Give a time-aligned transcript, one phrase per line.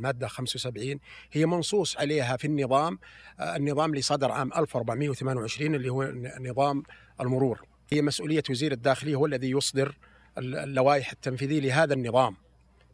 [0.00, 0.98] المادة 75
[1.32, 2.98] هي منصوص عليها في النظام
[3.40, 6.82] آه، النظام اللي صدر عام 1428 اللي هو نظام
[7.20, 7.60] المرور.
[7.92, 9.98] هي مسؤولية وزير الداخلية هو الذي يصدر
[10.38, 12.36] اللوائح التنفيذية لهذا النظام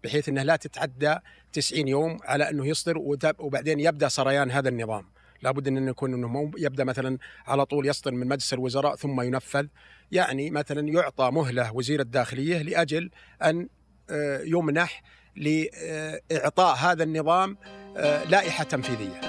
[0.04, 1.16] بحيث أنها لا تتعدى
[1.52, 2.98] 90 يوم على أنه يصدر
[3.38, 5.06] وبعدين يبدأ سريان هذا النظام.
[5.42, 9.66] لابد أن يكون أنه مو يبدأ مثلا على طول يصدر من مجلس الوزراء ثم ينفذ
[10.12, 13.10] يعني مثلا يعطى مهلة وزير الداخلية لأجل
[13.42, 13.68] أن
[14.10, 15.02] آه، يمنح
[15.36, 17.56] لإعطاء هذا النظام
[17.96, 19.20] آه، لائحة تنفيذية.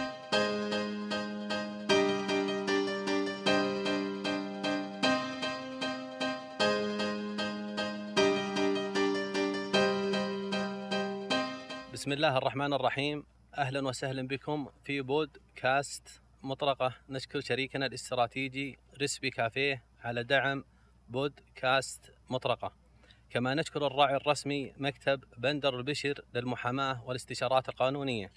[11.94, 13.24] بسم الله الرحمن الرحيم.
[13.58, 16.94] أهلا وسهلا بكم في بود كاست مطرقة.
[17.10, 20.64] نشكر شريكنا الاستراتيجي ريسبي كافيه على دعم
[21.10, 22.87] بود كاست مطرقة.
[23.30, 28.32] كما نشكر الراعي الرسمي مكتب بندر البشر للمحاماة والاستشارات القانونية.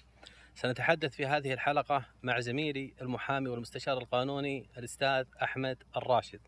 [0.54, 6.40] سنتحدث في هذه الحلقة مع زميلي المحامي والمستشار القانوني الأستاذ أحمد الراشد.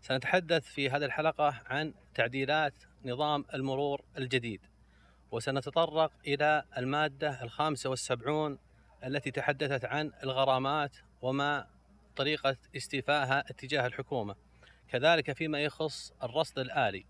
[0.00, 4.60] سنتحدث في هذه الحلقة عن تعديلات نظام المرور الجديد
[5.30, 8.58] وسنتطرق إلى المادة الخامسة والسبعون
[9.04, 11.66] التي تحدثت عن الغرامات وما
[12.16, 14.34] طريقة استيفائها اتجاه الحكومة.
[14.88, 17.06] كذلك فيما يخص الرصد الآلي.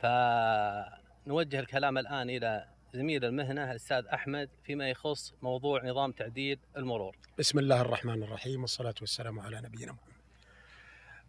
[0.00, 7.16] فنوجه الكلام الآن إلى زميل المهنة الأستاذ أحمد فيما يخص موضوع نظام تعديل المرور.
[7.38, 10.20] بسم الله الرحمن الرحيم والصلاة والسلام على نبينا محمد.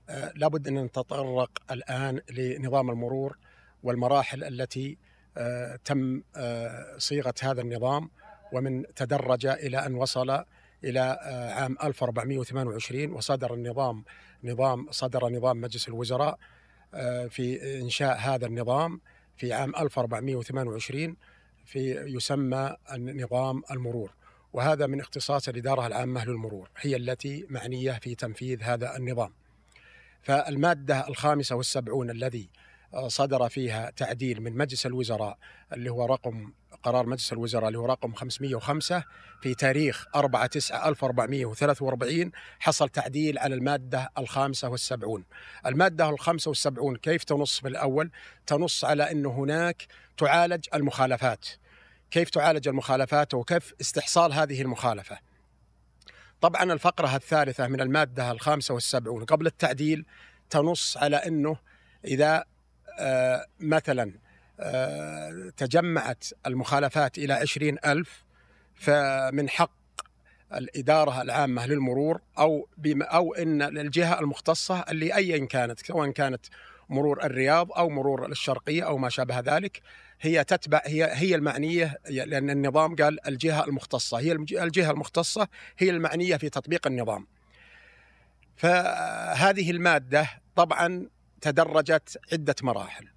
[0.10, 3.38] آه لابد أن نتطرق الآن لنظام المرور
[3.84, 4.98] والمراحل التي
[5.38, 8.10] آه، تم آه، صيغة هذا النظام
[8.54, 10.44] ومن تدرج إلى أن وصل
[10.84, 14.04] إلى آه، عام 1428 وصدر النظام
[14.44, 16.40] نظام صدر نظام مجلس الوزراء
[17.30, 19.02] في إنشاء هذا النظام
[19.38, 21.16] في عام 1428
[21.66, 24.14] في يسمى النظام المرور.
[24.54, 29.34] وهذا من اختصاص الإدارة العامة للمرور هي التي معنية في تنفيذ هذا النظام.
[30.22, 32.50] فالمادة الخامسة والسبعون الذي
[33.08, 35.38] صدر فيها تعديل من مجلس الوزراء
[35.74, 36.54] اللي هو رقم
[36.84, 39.04] قرار مجلس الوزراء اللي هو رقم 505
[39.42, 45.24] في تاريخ 4 9 1443 حصل تعديل على المادة الخامسة والسبعون.
[45.66, 48.12] المادة الخامسة والسبعون كيف تنص في الأول؟
[48.48, 49.88] تنص على أنه هناك
[50.18, 51.46] تعالج المخالفات.
[52.12, 55.18] كيف تعالج المخالفات وكيف استحصال هذه المخالفة؟
[56.42, 60.06] طبعا الفقرة الثالثة من المادة الخامسة والسبعون قبل التعديل
[60.50, 61.58] تنص على أنه
[62.06, 62.46] إذا
[63.60, 64.12] مثلا
[64.60, 68.24] آه، تجمعت المخالفات إلى عشرين ألف
[68.76, 69.72] فمن حق
[70.54, 76.46] الإدارة العامة للمرور أو بما أو إن الجهة المختصة اللي أيا كانت سواء كانت
[76.90, 79.82] مرور الرياض أو مرور الشرقية أو ما شابه ذلك
[80.22, 85.48] هي تتبع هي هي المعنية لأن النظام قال الجهة المختصة هي الجهة المختصة
[85.78, 87.28] هي المعنية في تطبيق النظام.
[88.56, 91.10] فهذه المادة طبعا
[91.42, 93.08] تدرجت عدة مراحل.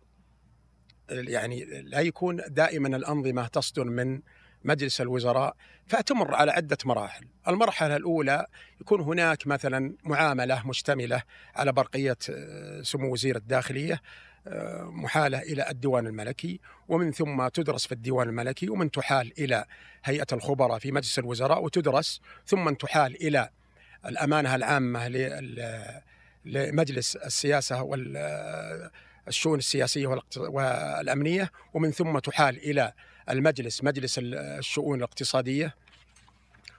[1.11, 4.21] يعني لا يكون دائما الأنظمة تصدر من
[4.65, 7.27] مجلس الوزراء فتمر على عدة مراحل.
[7.49, 8.47] المرحلة الأولى
[8.81, 11.23] يكون هناك مثلا معاملة مشتملة
[11.55, 14.01] على برقية آه، سمو وزير الداخلية
[14.47, 19.65] آه، محالة إلى الديوان الملكي ومن ثم تدرس في الديوان الملكي ومن تحال إلى
[20.05, 23.49] هيئة الخبراء في مجلس الوزراء وتدرس ثم تحال إلى
[24.07, 25.09] الأمانة العامة
[26.45, 32.93] لمجلس السياسة والشؤون السياسية والأمنية ومن ثم تحال إلى
[33.31, 35.75] المجلس مجلس الشؤون الاقتصادية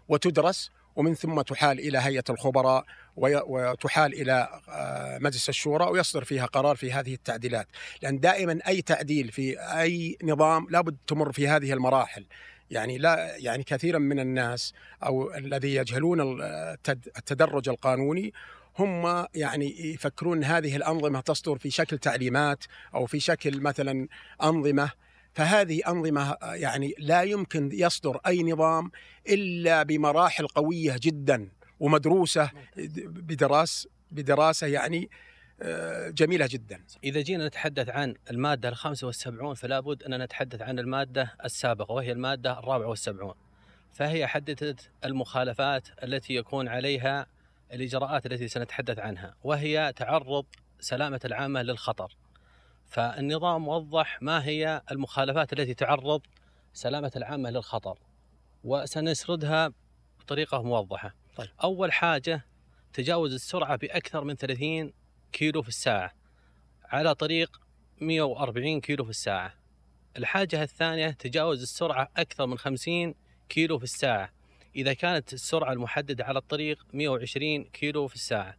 [0.10, 2.86] وتدرس ومن ثم تحال إلى هيئة الخبراء
[3.18, 7.68] وتحال إلى آه، مجلس الشورى ويصدر فيها قرار في هذه التعديلات.
[8.02, 12.26] لأن دائما أي تعديل في أي نظام لابد تمر في هذه المراحل.
[12.70, 14.74] يعني لا يعني كثيرا من الناس
[15.04, 16.42] أو الذي يجهلون
[17.18, 18.34] التدرج القانوني
[18.80, 22.64] هم يعني يفكرون هذه الأنظمة تصدر في شكل تعليمات
[22.96, 24.08] أو في شكل مثلا
[24.44, 24.92] أنظمة.
[25.34, 28.92] فهذه أنظمة يعني لا يمكن يصدر أي نظام
[29.30, 31.50] إلا بمراحل قوية جدا
[31.80, 32.52] ومدروسة
[33.06, 35.10] بدراس بدراسة يعني
[35.62, 36.82] آه، جميلة جدا.
[37.04, 42.12] إذا جينا نتحدث عن المادة الخامسة والسبعون فلا بد أن نتحدث عن المادة السابقة وهي
[42.12, 43.34] المادة الرابعة والسبعون.
[43.94, 47.28] فهي حددت المخالفات التي يكون عليها
[47.74, 50.46] الإجراءات التي سنتحدث عنها وهي تعرض
[50.80, 52.16] سلامة العامة للخطر.
[52.86, 56.22] فالنظام وضح ما هي المخالفات التي تعرض
[56.74, 58.00] سلامة العامة للخطر
[58.64, 59.74] وسنسردها
[60.20, 61.16] بطريقة موضحة.
[61.36, 61.50] طيب.
[61.64, 62.46] أول حاجة
[62.94, 64.94] تجاوز السرعة بأكثر من 30
[65.32, 66.14] كيلو في الساعة
[66.84, 67.62] على طريق
[68.02, 69.54] 140 كيلو في الساعة.
[70.18, 73.16] الحاجة الثانية تجاوز السرعة أكثر من 50
[73.50, 74.35] كيلو في الساعة.
[74.76, 78.56] إذا كانت السرعة المحددة على الطريق 120 كيلو في الساعة.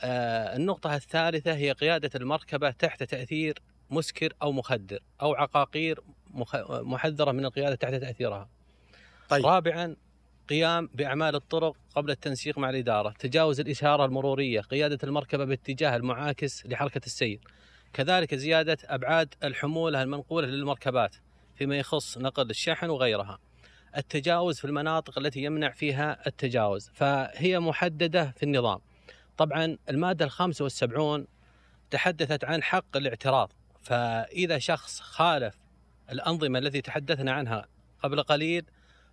[0.00, 3.58] آه النقطة الثالثة هي قيادة المركبة تحت تأثير
[3.90, 6.00] مسكر أو مخدر أو عقاقير
[6.70, 8.48] محذرة من القيادة تحت تأثيرها.
[9.28, 9.46] طيب.
[9.46, 9.96] رابعا
[10.48, 17.00] قيام بأعمال الطرق قبل التنسيق مع الإدارة تجاوز الإشارة المرورية قيادة المركبة باتجاه المعاكس لحركة
[17.06, 17.40] السير.
[17.92, 21.16] كذلك زيادة أبعاد الحمولة المنقولة للمركبات
[21.54, 23.38] فيما يخص نقل الشحن وغيرها.
[23.96, 28.80] التجاوز في المناطق التي يمنع فيها التجاوز فهي محددة في النظام.
[29.36, 31.26] طبعا المادة الخامسة والسبعون
[31.90, 35.58] تحدثت عن حق الاعتراض فإذا شخص خالف
[36.12, 37.68] الأنظمة التي تحدثنا عنها
[38.02, 38.64] قبل قليل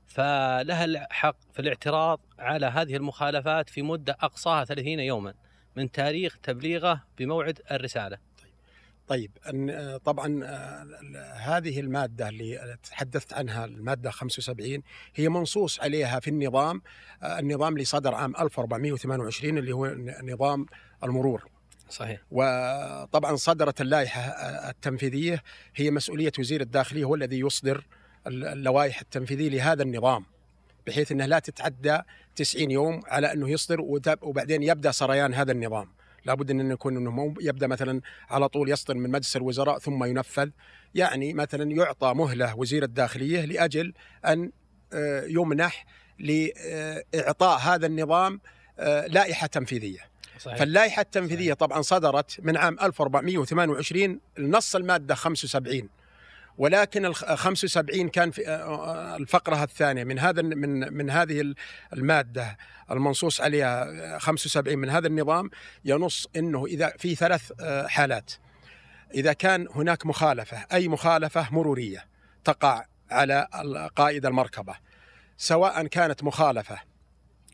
[0.08, 5.34] فلها الحق في الاعتراض على هذه المخالفات في مدة أقصاها 30 يوما
[5.76, 8.18] من تاريخ تبليغه بموعد الرسالة.
[9.08, 14.84] طيب أن- آه، طبعا آه، هذه المادة اللي تحدثت عنها المادة 75
[15.16, 16.82] هي منصوص عليها في النظام
[17.24, 20.66] آه، النظام اللي صدر عام 1428 اللي هو نظام
[21.04, 21.44] المرور.
[21.90, 22.22] صحيح.
[22.32, 24.22] وطبعا صدرت اللائحة
[24.70, 25.44] التنفيذية
[25.76, 27.86] هي مسؤولية وزير الداخلية هو الذي يصدر
[28.28, 30.26] اللوائح التنفيذية لهذا النظام
[30.88, 32.00] بحيث إنها لا تتعدى
[32.36, 33.82] 90 يوم على أنه يصدر
[34.22, 35.90] وبعدين يبدأ سريان هذا النظام.
[36.26, 40.50] لابد أن يكون إنه مو يبدأ مثلا على طول يصدر من مجلس الوزراء ثم ينفذ.
[40.96, 43.94] يعني مثلا يعطى مهلة وزير الداخلية لأجل
[44.26, 44.52] أن
[44.94, 45.86] آه، يمنح
[46.20, 48.42] لإعطاء هذا النظام
[48.80, 50.00] آه، لائحة تنفيذية.
[50.40, 50.58] صحيح.
[50.58, 55.90] فاللائحة التنفيذية طبعا صدرت من عام 1428 النص المادة 75
[56.58, 60.04] ولكن ال 75 كان في آه، الفقرة الثانية.
[60.04, 61.54] من هذا من من هذه
[61.94, 62.58] المادة
[62.92, 65.50] المنصوص عليها 75 من هذا النظام
[65.86, 68.32] ينص إنه إذا في ثلاث آه، حالات.
[69.14, 72.06] إذا كان هناك مخالفة أي مخالفة مرورية
[72.44, 73.48] تقع على
[73.96, 74.76] قائد المركبة
[75.38, 76.80] سواء كانت مخالفة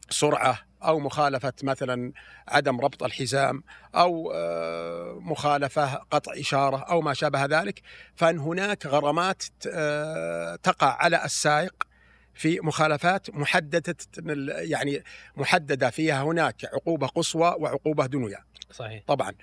[0.09, 2.11] سرعة أو مخالفة مثلا
[2.47, 3.63] عدم ربط الحزام
[3.95, 7.81] أو آه، مخالفة قطع إشارة أو ما شابه ذلك
[8.15, 11.73] فإن هناك غرامات آه، تقع على السائق
[12.33, 13.95] في مخالفات محددة
[14.47, 15.03] يعني
[15.37, 18.43] محددة فيها هناك عقوبة قصوى وعقوبة دنيا.
[18.71, 19.03] صحيح.
[19.07, 19.33] طبعا.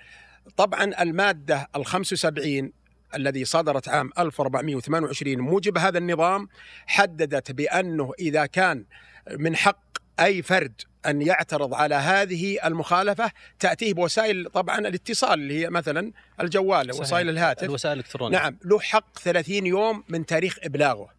[0.57, 2.71] طبعا المادة ال 75
[3.15, 6.47] الذي صدرت عام 1428 موجب هذا النظام
[6.87, 8.85] حددت بأنه إذا كان
[9.31, 9.86] من حق
[10.19, 16.11] أي فرد أن يعترض على هذه المخالفة تأتيه بوسائل طبعا الاتصال اللي هي مثلا
[16.41, 17.01] الجوال صحيح.
[17.01, 17.63] وسائل الهاتف.
[17.63, 18.37] الوسائل الإلكترونية.
[18.37, 21.09] نعم له حق 30 يوم من تاريخ إبلاغه.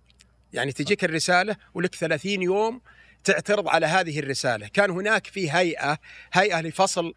[0.53, 2.81] يعني تجيك الرسالة ولك 30 يوم
[3.25, 4.69] تعترض على هذه الرسالة.
[4.69, 5.99] كان هناك في هيئة
[6.33, 7.15] هيئة لفصل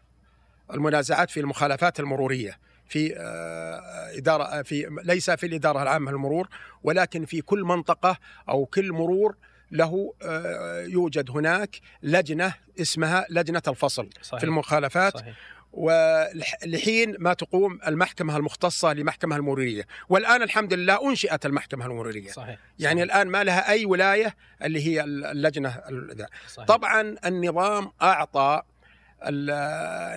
[0.74, 6.48] المنازعات في المخالفات المرورية في آه، إدارة في ليس في الإدارة العامة للمرور
[6.82, 8.16] ولكن في كل منطقة
[8.48, 9.36] أو كل مرور
[9.72, 14.40] له آه، يوجد هناك لجنة اسمها لجنة الفصل صحيح.
[14.40, 15.34] في المخالفات صحيح
[15.72, 23.00] ولحين ما تقوم المحكمة المختصة لمحكمة المرورية والآن الحمد لله أنشئت المحكمة المرورية صحيح يعني
[23.00, 23.14] صحيح.
[23.16, 26.66] الآن ما لها أي ولاية اللي هي اللجنة ال- صحيح.
[26.68, 28.62] طبعا النظام أعطى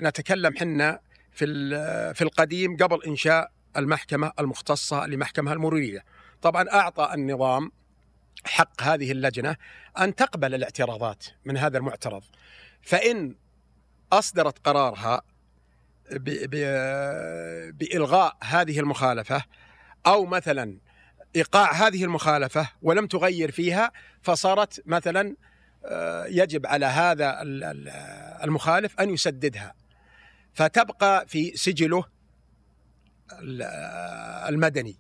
[0.08, 1.00] نتكلم حنا
[1.32, 1.46] في
[2.14, 6.06] في القديم قبل إنشاء المحكمة المختصة لمحكمة المرورية
[6.42, 7.72] طبعا أعطى النظام
[8.46, 9.56] حق هذه اللجنة
[10.00, 12.24] أن تقبل الاعتراضات من هذا المعترض.
[12.82, 13.36] فإن
[14.14, 15.22] أصدرت قرارها
[16.12, 19.44] ب- ب- بإلغاء هذه المخالفة
[20.08, 20.78] أو مثلا
[21.36, 25.36] إيقاع هذه المخالفة ولم تغير فيها فصارت مثلا
[25.88, 27.90] آه، يجب على هذا ال- ال-
[28.44, 29.74] المخالف أن يسددها.
[30.54, 32.04] فتبقى في سجله
[33.40, 33.62] ال-
[34.54, 34.98] المدني.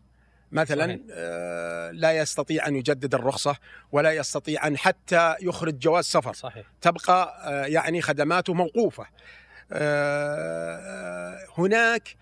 [0.55, 0.99] مثلا صحيح.
[1.11, 3.57] آه، لا يستطيع أن يجدد الرخصة
[3.91, 9.07] ولا يستطيع أن حتى يخرج جواز سفر صحيح تبقى آه، يعني خدماته موقوفة
[9.71, 12.15] آه، هناك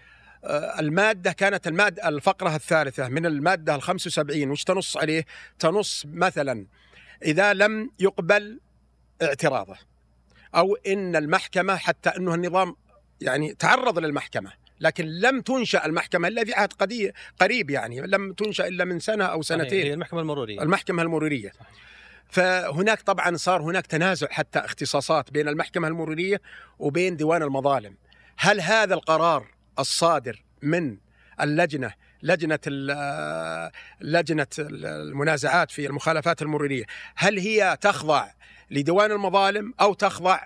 [0.79, 5.25] المادة كانت المادة الفقرة الثالثة من المادة ال 75 وش تنص عليه؟
[5.59, 6.65] تنص مثلا
[7.25, 8.59] إذا لم يقبل
[9.21, 9.75] اعتراضه
[10.55, 12.75] أو إن المحكمة حتى أنه النظام
[13.21, 14.51] يعني تعرض للمحكمة
[14.83, 17.11] لكن لم تنشأ المحكمة إلا في عهد قدي-
[17.41, 19.41] قريب يعني لم تنشأ إلا من سنة أو.
[19.41, 21.67] سنتين هي المحكمة المرورية المحكمة المرورية صحيح.
[22.29, 26.41] فهناك طبعا صار هناك تنازع حتى اختصاصات بين المحكمة المرورية
[26.79, 27.95] وبين ديوان المظالم
[28.37, 29.47] هل هذا القرار
[29.79, 30.97] الصادر من
[31.41, 32.59] اللجنة لجنة
[34.01, 36.83] لجنة المنازعات في المخالفات المرورية
[37.15, 38.27] هل هي تخضع
[38.71, 40.39] لديوان المظالم أو تخضع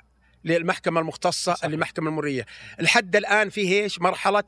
[0.45, 1.65] للمحكمة المختصة صحيح.
[1.65, 2.45] المحكمة المرورية
[2.79, 4.43] الحد الآن فيه إيش مرحلة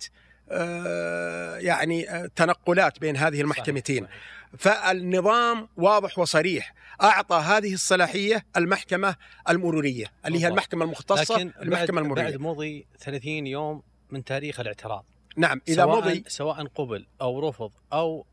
[0.51, 4.17] آه، يعني آه، تنقلات بين هذه المحكمتين صحيح.
[4.57, 9.15] فالنظام واضح وصريح أعطى هذه الصلاحية المحكمة
[9.49, 10.47] المرورية اللي هي.
[10.47, 15.05] المحكمة المختصة لكن المحكمة بعد, المرورية بعد مضي 30 يوم من تاريخ الاعتراض
[15.37, 18.25] نعم إذا سواء مضي سواء قبل أو رفض أو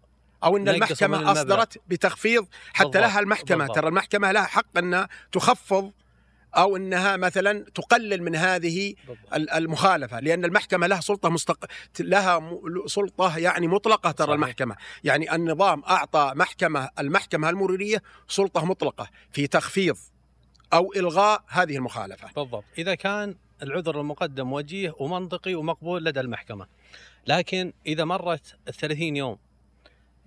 [0.44, 1.32] أو إن المحكمة.
[1.32, 3.76] أصدرت بتخفيض حتى بالضبط، لها المحكمة بالضبط.
[3.76, 5.92] ترى المحكمة لها حق أنها تخفض
[6.56, 8.94] أو إنها مثلا تقلل من هذه
[9.34, 11.64] ال- المخالفة لأن المحكمة لها سلطة مستق...
[12.00, 14.34] لها م- سلطة يعني مطلقة ترى صحيح.
[14.34, 14.76] المحكمة.
[15.04, 19.96] يعني النظام أعطى محكمة المحكمة المرورية سلطة مطلقة في تخفيض
[20.72, 22.28] أو إلغاء هذه المخالفة.
[22.36, 22.64] بالضبط.
[22.78, 26.66] إذا كان العذر المقدم وجيه ومنطقي ومقبول لدى المحكمة.
[27.26, 29.38] لكن إذا مرت ال 30 يوم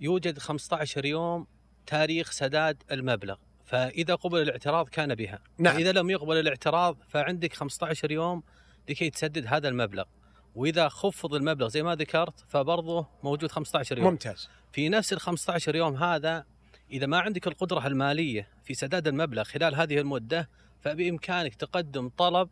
[0.00, 1.46] يوجد 15 يوم
[1.86, 3.36] تاريخ سداد المبلغ.
[3.70, 5.38] فإذا قبل الاعتراض كان بها.
[5.58, 5.76] نعم.
[5.76, 8.42] اذا لم يقبل الاعتراض فعندك 15 يوم
[8.88, 10.04] لكي تسدد هذا المبلغ.
[10.54, 14.06] وإذا خفض المبلغ زي ما ذكرت فبرضه موجود 15 يوم.
[14.06, 14.48] ممتاز.
[14.72, 16.44] في نفس ال 15 يوم هذا
[16.90, 20.48] إذا ما عندك القدرة المالية في سداد المبلغ خلال هذه المدة
[20.80, 22.48] فبإمكانك تقدم طلب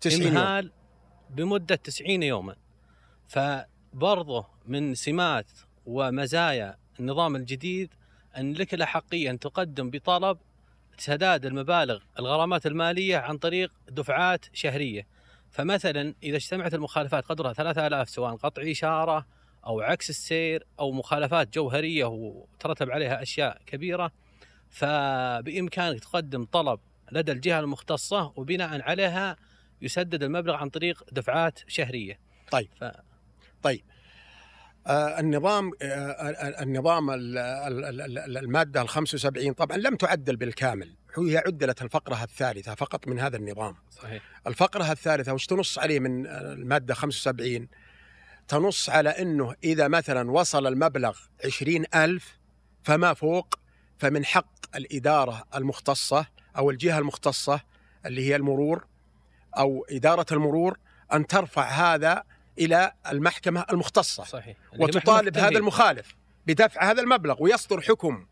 [0.00, 0.36] 90 يوم.
[0.36, 0.72] امهال
[1.30, 2.56] بمدة 90 يوما.
[3.28, 5.50] فبرضه من سمات
[5.86, 7.94] ومزايا النظام الجديد
[8.36, 10.38] أن لك الاحقيه ان تقدم بطلب
[11.00, 15.06] سداد المبالغ الغرامات المالية عن طريق دفعات شهرية
[15.50, 19.26] فمثلا إذا اجتمعت المخالفات قدرها 3000 سواء قطع إشارة
[19.66, 24.12] أو عكس السير أو مخالفات جوهرية وترتب عليها أشياء كبيرة
[24.70, 26.80] فبإمكانك تقدم طلب
[27.12, 29.36] لدى الجهة المختصة وبناء عليها
[29.82, 32.18] يسدد المبلغ عن طريق دفعات شهرية.
[32.50, 32.68] طيب.
[32.80, 32.84] ف...
[33.62, 33.82] آه،
[34.88, 40.94] النظام آه، آه، النظام ال- ال- ال- ال- المادة ال 75 طبعا لم تعدل بالكامل
[41.18, 43.74] هي عدلت الفقرة الثالثة فقط من هذا النظام.
[43.90, 44.22] صحيح.
[44.46, 47.68] الفقرة الثالثة وش تنص عليه من المادة 75
[48.48, 52.38] تنص على أنه إذا مثلا وصل المبلغ عشرين ألف
[52.82, 53.54] فما فوق
[53.98, 57.60] فمن حق الإدارة المختصة أو الجهة المختصة
[58.06, 58.86] اللي هي المرور
[59.58, 60.78] أو إدارة المرور
[61.12, 62.22] أن ترفع هذا
[62.58, 64.24] إلى المحكمة المختصة.
[64.24, 64.56] صحيح.
[64.78, 65.58] وتطالب هذا.
[65.58, 66.14] المخالف
[66.46, 68.26] بدفع هذا المبلغ ويصدر حكم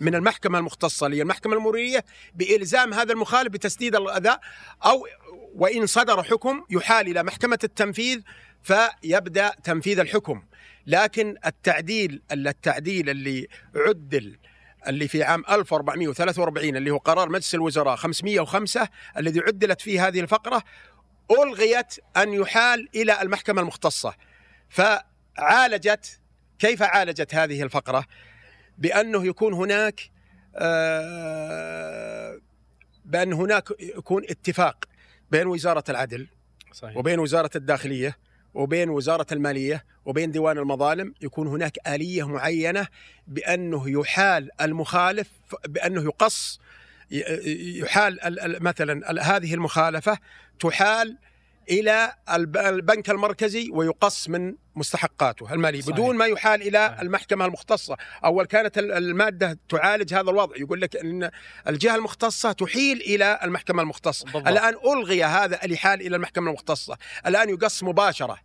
[0.00, 2.04] من المحكمة المختصة اللي هي المحكمة المرورية
[2.34, 4.40] بإلزام هذا المخالف بتسديد الأداء
[4.84, 5.06] أو
[5.54, 8.20] وإن صدر حكم يحال إلى محكمة التنفيذ
[8.62, 10.42] فيبدأ تنفيذ الحكم.
[10.86, 14.38] لكن التعديل التعديل اللي عدل
[14.88, 20.62] اللي في عام 1443 اللي هو قرار مجلس الوزراء 505 الذي عدلت فيه هذه الفقرة
[21.30, 24.14] ألغيت أن يحال إلى المحكمة المختصة.
[24.68, 26.20] فعالجت
[26.58, 28.04] كيف عالجت هذه الفقرة؟
[28.78, 30.10] بأنه يكون هناك
[30.56, 32.38] آه،
[33.04, 34.84] بأن هناك يكون اتفاق
[35.30, 36.28] بين وزارة العدل
[36.72, 36.96] صحيح.
[36.96, 38.18] وبين وزارة الداخلية
[38.54, 42.86] وبين وزارة المالية وبين ديوان المظالم يكون هناك آلية معينة
[43.26, 45.30] بأنه يحال المخالف
[45.68, 46.60] بأنه يقص
[47.80, 50.18] يحال ال- ال- مثلا هذه المخالفة
[50.60, 51.18] تحال
[51.70, 55.94] إلى الب- البنك المركزي ويقص من مستحقاته المالية صحيح.
[55.94, 57.00] بدون ما يحال إلى صحيح.
[57.00, 61.30] المحكمة المختصة أول كانت ال- المادة تعالج هذا الوضع يقول لك أن
[61.68, 64.48] الجهة المختصة تحيل إلى المحكمة المختصة بالضبط.
[64.48, 68.38] الآن ألغي هذا الإحال إلى المحكمة المختصة الآن يقص مباشرة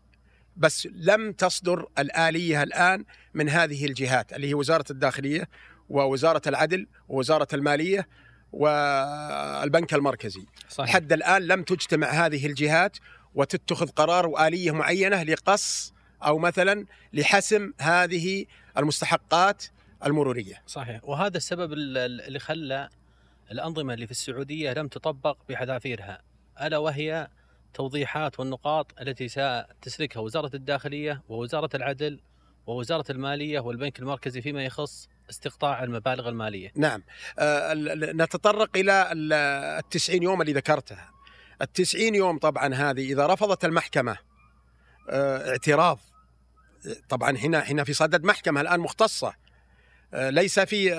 [0.57, 5.49] بس لم تصدر الآلية الآن من هذه الجهات اللي هي وزارة الداخلية
[5.89, 8.07] ووزارة العدل ووزارة المالية
[8.51, 10.45] والبنك المركزي.
[10.69, 10.93] صحيح.
[10.93, 12.97] حد الآن لم تجتمع هذه الجهات
[13.35, 15.93] وتتخذ قرار وآلية معينة لقص
[16.25, 18.45] أو مثلا لحسم هذه
[18.77, 19.63] المستحقات
[20.05, 20.61] المرورية.
[20.67, 20.99] صحيح.
[21.03, 22.89] وهذا السبب ال- ال- اللي خلى
[23.51, 26.21] الأنظمة اللي في السعودية لم تطبق بحذافيرها
[26.61, 27.27] ألا وهي
[27.73, 32.19] توضيحات والنقاط التي ستسلكها وزارة الداخلية ووزارة العدل
[32.69, 36.71] ووزارة المالية والبنك المركزي فيما يخص استقطاع المبالغ المالية.
[36.75, 37.03] نعم.
[37.39, 37.73] آه،
[38.13, 39.33] نتطرق إلى ال-
[39.79, 41.09] التسعين يوم اللي ذكرتها.
[41.61, 44.17] التسعين يوم طبعا هذه إذا رفضت المحكمة
[45.09, 45.99] آه، اعتراض.
[47.09, 49.33] طبعا هنا هنا في صدد محكمة الآن مختصة.
[50.13, 50.93] آه، ليس في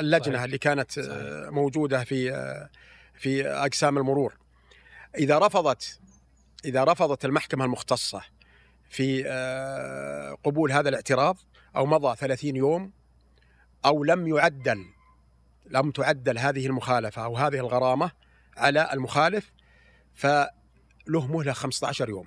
[0.00, 0.42] اللجنة صحيح.
[0.42, 2.30] اللي كانت آه، موجودة في
[3.14, 4.34] في أقسام المرور.
[5.18, 6.00] إذا رفضت
[6.64, 8.22] إذا رفضت المحكمة المختصة
[8.88, 11.36] في آه، قبول هذا الاعتراض
[11.76, 12.92] أو مضى 30 يوم
[13.84, 14.84] أو لم يعدل
[15.70, 18.10] لم تعدل هذه المخالفة أو هذه الغرامة
[18.56, 19.52] على المخالف
[20.14, 22.26] فله مهلة 15 يوم.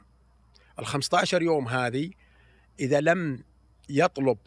[0.80, 2.12] ال 15 يوم هذه
[2.80, 3.44] إذا لم
[3.90, 4.38] يطلب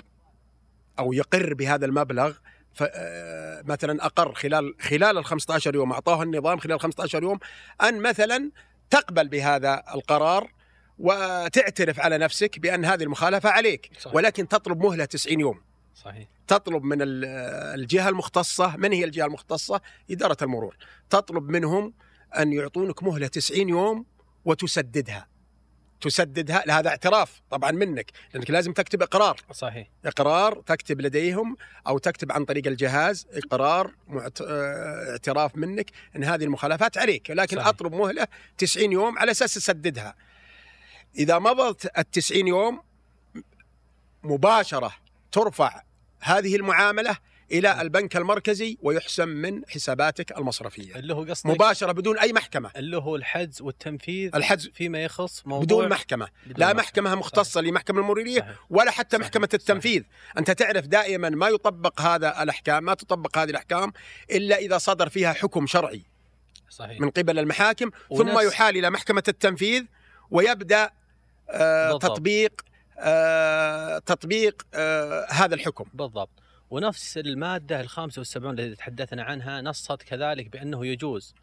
[0.98, 2.36] أو يقر بهذا المبلغ
[2.82, 7.38] آه، مثلا أقر خلال خلال ال 15 يوم أعطاه النظام خلال 15 يوم
[7.82, 8.50] أن مثلا
[8.90, 10.52] تقبل بهذا القرار
[11.02, 14.14] وتعترف على نفسك بأن هذه المخالفة عليك صحيح.
[14.14, 15.60] ولكن تطلب مهلة 90 يوم.
[15.94, 16.28] صحيح.
[16.46, 17.24] تطلب من ال-
[17.80, 19.80] الجهة المختصة من هي الجهة المختصة؟
[20.10, 20.76] إدارة المرور.
[21.10, 21.94] تطلب منهم
[22.38, 24.06] أن يعطونك مهلة 90 يوم
[24.44, 25.28] وتسددها.
[26.00, 29.36] تسددها هذا اعتراف طبعا منك لأنك لازم تكتب إقرار.
[29.52, 29.88] صحيح.
[30.04, 31.56] إقرار تكتب لديهم
[31.86, 34.38] أو تكتب عن طريق الجهاز إقرار معت...
[35.10, 37.68] اعتراف منك أن هذه المخالفات عليك لكن صحيح.
[37.68, 38.26] أطلب مهلة
[38.58, 40.14] 90 يوم على أساس تسددها.
[41.18, 42.80] إذا مضت ال 90 يوم
[44.22, 44.92] مباشرة
[45.32, 45.82] ترفع
[46.20, 47.16] هذه المعاملة
[47.52, 50.94] إلى البنك المركزي ويحسم من حساباتك المصرفية.
[50.96, 52.70] اللي هو قصدك؟ مباشرة بدون أي محكمة.
[52.76, 56.28] اللي هو الحجز والتنفيذ الحجز فيما يخص موضوع بدون محكمة.
[56.46, 57.14] بدون لا محكمة.
[57.14, 58.56] مختصة لمحكمة المروريه صحيح.
[58.70, 59.26] ولا حتى صحيح.
[59.26, 60.02] محكمة التنفيذ.
[60.38, 63.92] أنت تعرف دائما ما يطبق هذا الأحكام ما تطبق هذه الأحكام
[64.30, 66.02] إلا إذا صدر فيها حكم شرعي
[66.70, 67.00] صحيح.
[67.00, 69.84] من قبل المحاكم ثم ونفس- يحال إلى محكمة التنفيذ
[70.30, 70.90] ويبدأ آه
[71.52, 72.02] بالضبط.
[72.02, 72.60] تطبيق
[72.98, 75.84] آه تطبيق آه هذا الحكم.
[75.94, 76.30] بالضبط.
[76.70, 81.34] ونفس المادة ال 75 التي تحدثنا عنها نصت كذلك بأنه يجوز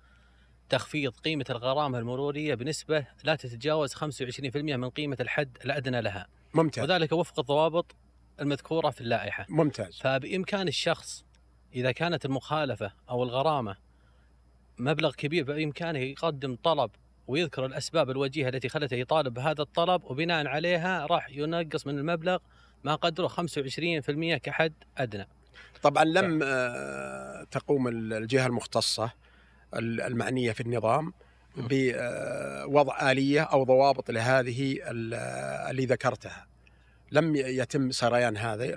[0.70, 6.28] تخفيض قيمة الغرامة المرورية بنسبة لا تتجاوز 25% من قيمة الحد الأدنى لها.
[6.54, 6.84] ممتاز.
[6.84, 7.96] وذلك وفق الضوابط
[8.42, 9.46] المذكورة في اللائحة.
[9.50, 10.00] ممتاز.
[10.00, 11.26] فبإمكان الشخص
[11.76, 13.76] إذا كانت المخالفة أو الغرامة
[14.78, 16.92] مبلغ كبير بإمكانه يقدم طلب
[17.30, 22.38] ويذكر الأسباب الوجيهة التي خلته يطالب بهذا الطلب وبناء عليها راح ينقص من المبلغ
[22.84, 25.28] ما قدره 25% كحد أدنى
[25.82, 29.12] طبعا لم آه تقوم الجهة المختصة
[29.74, 31.14] المعنية في النظام.
[31.58, 35.14] بوضع آلية أو ضوابط لهذه ال-
[35.70, 36.48] اللي ذكرتها
[37.12, 38.76] لم يتم سريان هذا.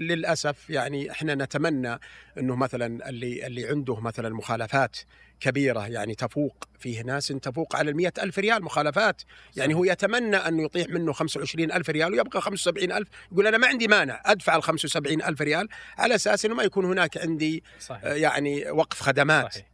[0.00, 1.98] للأسف يعني إحنا نتمنى
[2.38, 4.96] إنه مثلا اللي اللي عنده مثلا مخالفات
[5.40, 9.22] كبيرة يعني تفوق فيه ناس تفوق على المئة ألف ريال مخالفات.
[9.56, 13.08] يعني هو يتمنى أنه يطيح منه 25 ألف ريال ويبقى 75 ألف.
[13.32, 16.84] يقول أنا ما عندي مانع أدفع ال 75 ألف ريال على أساس أنه ما يكون
[16.84, 19.52] هناك عندي آه، صحيح يعني وقف خدمات.
[19.52, 19.73] صحيح.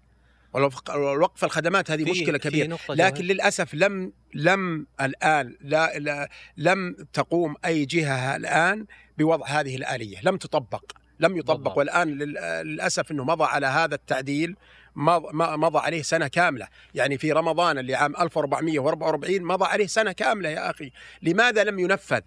[0.53, 2.05] والوقف الوقف الخدمات هذه
[2.39, 3.25] كبيرة نقطة لكن.
[3.25, 8.87] للأسف لم لم الان لا, لا لم تقوم أي جهة الآن
[9.19, 11.79] بوضع هذه الآلية، لم تطبق، لم يطبق بالضبط.
[11.79, 14.57] والآن لل- للأسف إنه مضى على هذا التعديل
[14.97, 20.71] مضى عليه سنة كاملة، يعني في رمضان اللي عام 1444 مضى عليه سنة كاملة يا
[20.71, 20.91] أخي،
[21.23, 22.21] لماذا لم ينفذ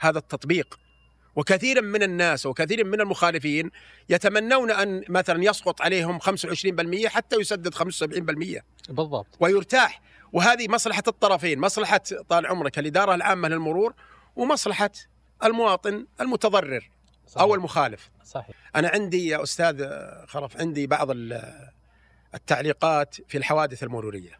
[0.00, 0.78] هذا التطبيق؟
[1.40, 3.70] وكثير من الناس وكثير من المخالفين
[4.08, 8.62] يتمنون أن مثلا يسقط عليهم 25% حتى يسدد 75%.
[8.88, 9.26] بالضبط.
[9.40, 10.02] ويرتاح.
[10.32, 13.94] وهذه مصلحة الطرفين مصلحة طال عمرك الإدارة العامة للمرور
[14.36, 14.90] ومصلحة
[15.44, 16.90] المواطن المتضرر
[17.26, 17.42] صحيح.
[17.42, 18.10] أو المخالف.
[18.24, 18.56] صحيح.
[18.76, 19.88] أنا عندي يا أستاذ
[20.26, 21.68] خرف عندي بعض ال-
[22.34, 24.38] التعليقات في الحوادث المرورية.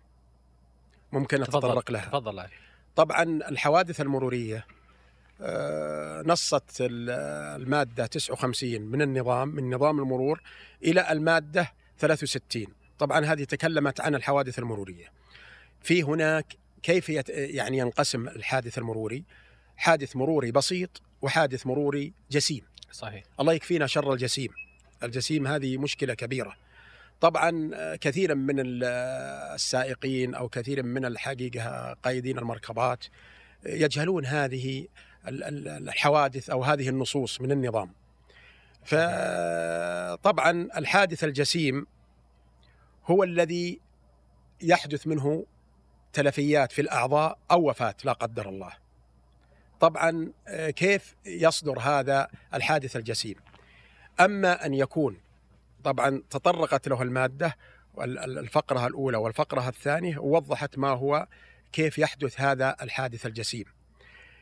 [1.12, 2.04] ممكن أتطرق لها.
[2.04, 2.42] تفضل.
[2.96, 4.66] طبعا الحوادث المرورية
[6.26, 7.11] نصت ال-
[7.62, 10.40] المادة 59 من النظام من نظام المرور
[10.85, 12.66] إلى المادة 63
[12.98, 15.07] طبعا هذه تكلمت عن الحوادث المرورية.
[15.83, 16.46] في هناك
[16.83, 19.24] كيف يعني ينقسم الحادث المروري
[19.76, 22.62] حادث مروري بسيط وحادث مروري جسيم.
[22.92, 23.24] صحيح.
[23.40, 24.50] الله يكفينا شر الجسيم.
[25.03, 26.57] الجسيم هذه مشكلة كبيرة.
[27.20, 33.05] طبعا آه، كثيرا من آه، السائقين أو كثير من الحقيقة قائدين المركبات
[33.66, 34.87] آه، يجهلون هذه
[35.26, 37.92] الحوادث أو هذه النصوص من النظام.
[38.85, 41.87] فطبعا الحادث الجسيم
[43.06, 43.80] هو الذي
[44.62, 45.46] يحدث منه
[46.12, 48.72] تلفيات في الأعضاء أو وفاة لا قدر الله.
[49.80, 53.37] طبعا آه، كيف يصدر هذا الحادث الجسيم؟
[54.20, 55.20] أما أن يكون
[55.85, 57.56] طبعا تطرقت له المادة
[57.98, 61.26] الفقرة الأولى والفقرة الثانية ووضحت ما هو
[61.72, 63.64] كيف يحدث هذا الحادث الجسيم.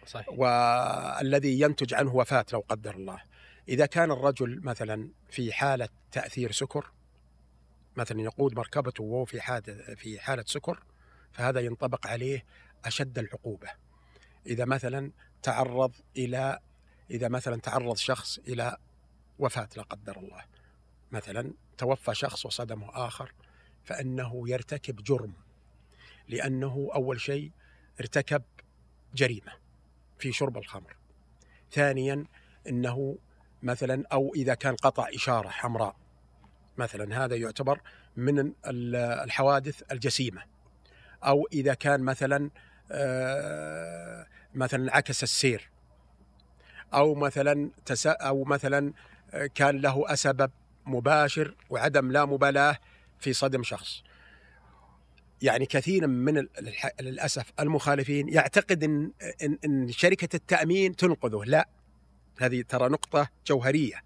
[0.08, 0.28] صحيح.
[0.28, 3.22] والذي ينتج عنه وفاة لو قدر الله.
[3.68, 6.90] إذا كان الرجل مثلا في حالة تأثير سكر
[7.96, 10.82] مثلا يقود مركبته وهو في حاله في حالة سكر
[11.32, 12.44] فهذا ينطبق عليه
[12.84, 13.68] أشد العقوبة.
[14.46, 16.58] إذا مثلا تعرض إلى
[17.10, 18.76] إذا مثلا تعرض شخص إلى
[19.38, 20.44] وفاة لا قدر الله.
[21.12, 23.32] مثلا توفى شخص وصدمه آخر
[23.84, 25.32] فإنه يرتكب جرم
[26.28, 27.52] لأنه أول شيء
[28.00, 28.42] ارتكب
[29.14, 29.67] جريمة.
[30.18, 30.96] في شرب الخمر.
[31.72, 32.24] ثانيا
[32.68, 33.18] إنه
[33.62, 35.96] مثلا أو إذا كان قطع إشارة حمراء.
[36.78, 37.80] مثلا هذا يعتبر
[38.16, 40.42] من ال- الحوادث الجسيمة.
[41.24, 42.50] أو إذا كان مثلا
[42.92, 45.70] آه، مثلا عكس السير.
[46.94, 47.70] أو مثلا
[48.06, 48.92] أو مثلا
[49.34, 50.50] آه، كان له سبب
[50.86, 52.78] مباشر وعدم لا مبالاة
[53.18, 54.02] في صدم شخص.
[55.42, 56.46] يعني كثير من
[57.00, 61.42] للأسف المخالفين يعتقد ان ان, إن شركة التأمين تنقذه.
[61.46, 61.68] لا
[62.40, 64.02] هذه ترى نقطة جوهرية.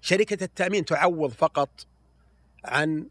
[0.00, 1.86] شركة التأمين تعوض فقط
[2.64, 3.06] عن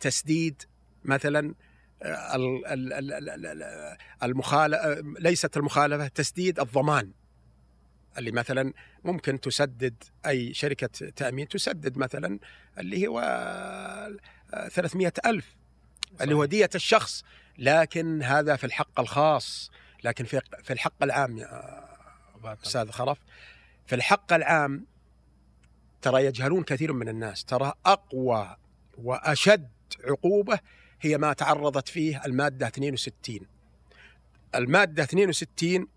[0.00, 0.62] تسديد
[1.04, 1.54] مثلا
[2.02, 7.10] آه، ال- ال- ال- ال- ال- المخالفه ليست المخالفة تسديد الضمان.
[8.18, 8.72] اللي مثلا
[9.04, 9.94] ممكن تسدد
[10.26, 12.38] أي شركة تأمين تسدد مثلا
[12.78, 13.20] اللي هو
[14.54, 15.56] آه، 300 ألف
[16.20, 17.24] اللي هو دية الشخص
[17.58, 19.70] لكن هذا في الحق الخاص.
[20.04, 21.84] لكن في في الحق العام يا
[22.44, 23.18] أستاذ خرف.
[23.86, 24.86] في الحق العام
[26.02, 27.44] ترى يجهلون كثير من الناس.
[27.44, 28.56] ترى أقوى
[28.98, 29.68] وأشد
[30.04, 30.58] عقوبة
[31.00, 33.40] هي ما تعرضت فيه المادة 62
[34.54, 35.88] المادة 62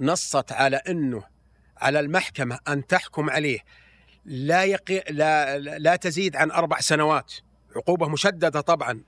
[0.00, 1.24] نصت على إنه
[1.76, 3.60] على المحكمة أن تحكم عليه.
[4.24, 7.32] لا يقي لا لا تزيد عن أربع سنوات.
[7.76, 9.00] عقوبة مشددة طبعا.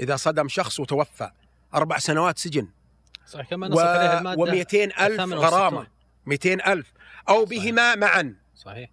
[0.00, 1.30] إذا صدم شخص وتوفى.
[1.74, 2.68] أربع سنوات سجن.
[3.26, 4.42] صحيح كما نصت عليه المادة.
[4.64, 5.34] و200 ألف 68.
[5.38, 5.86] غرامة.
[6.26, 6.92] 200 ألف.
[7.28, 7.64] أو صحيح.
[7.64, 8.34] بهما معا.
[8.56, 8.90] صحيح.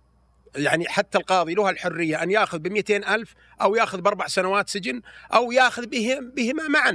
[0.55, 5.01] يعني حتى القاضي له الحرية أن يأخذ ب 200 ألف أو يأخذ بأربع سنوات سجن
[5.33, 6.91] أو يأخذ بهم بهما معا.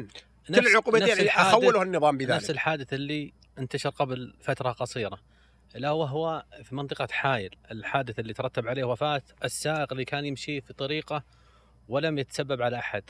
[0.48, 4.70] كل نفس- العقوبتين نفس يعني الحادث- أخوله النظام نفس بذلك الحادث اللي انتشر قبل فترة
[4.72, 5.18] قصيرة.
[5.74, 7.56] لا وهو في منطقة حايل.
[7.70, 11.22] الحادث اللي ترتب عليه وفاة السائق اللي كان يمشي في طريقة
[11.92, 13.02] ولم يتسبب على أحد.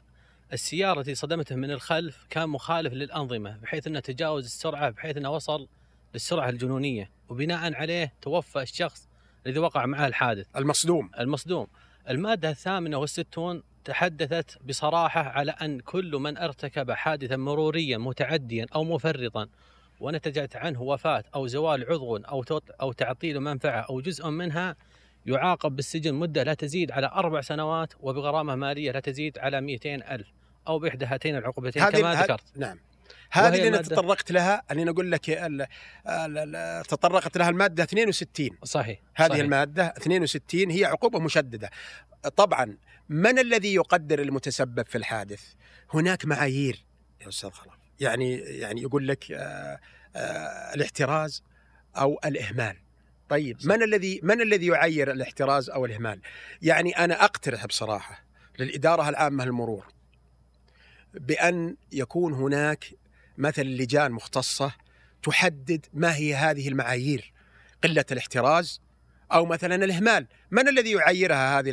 [0.53, 5.69] السيارة التي صدمته من الخلف كان مخالف للأنظمة بحيث أنه تجاوز السرعة بحيث أنه وصل
[6.15, 7.11] للسرعة الجنونية.
[7.29, 9.09] وبناء عليه توفى الشخص
[9.47, 10.47] الذي وقع معه الحادث.
[10.57, 11.11] المصدوم.
[11.21, 11.67] المصدوم.
[12.11, 19.49] المادة الثامنة والستون تحدثت بصراحة على أن كل من ارتكب حادثا مروريا متعديا أو مفرطا
[20.01, 22.45] ونتجت عنه وفاة أو زوال عضو أو
[22.81, 24.77] أو تعطيل منفعة أو جزء منها
[25.27, 30.27] يعاقب بالسجن مدة لا تزيد على أربع سنوات وبغرامة مالية لا تزيد على 200 ألف
[30.69, 32.45] أو بإحدى هاتين العقوبتين كما ذكرت.
[32.57, 32.79] نعم.
[33.31, 35.63] هذه اللي المادة- تطرقت لها أني أقول لك ال-
[36.09, 39.41] ال- ال- تطرقت لها المادة 62 صحيح هذه صحيح.
[39.43, 41.71] المادة 62 هي عقوبة مشددة.
[42.37, 42.77] طبعا
[43.09, 45.43] من الذي يقدر المتسبب في الحادث؟
[45.95, 46.85] هناك معايير.
[47.23, 47.75] يا أستاذ خلاف.
[48.01, 49.79] يعني يعني يقول لك آه،
[50.17, 51.43] آه، الاحتراز
[51.97, 52.77] أو الإهمال.
[53.33, 53.67] طيب صح.
[53.67, 56.21] من الذي من الذي يعير الاحتراز أو الإهمال
[56.63, 58.25] يعني أنا أقترح بصراحة
[58.59, 59.87] للإدارة العامة للمرور
[61.15, 62.85] بأن يكون هناك
[63.39, 64.73] مثل لجان مختصة
[65.23, 67.33] تحدد ما هي هذه المعايير
[67.85, 68.81] قلة الاحتراز
[69.33, 71.71] أو مثلا الإهمال، من الذي يعيرها هذه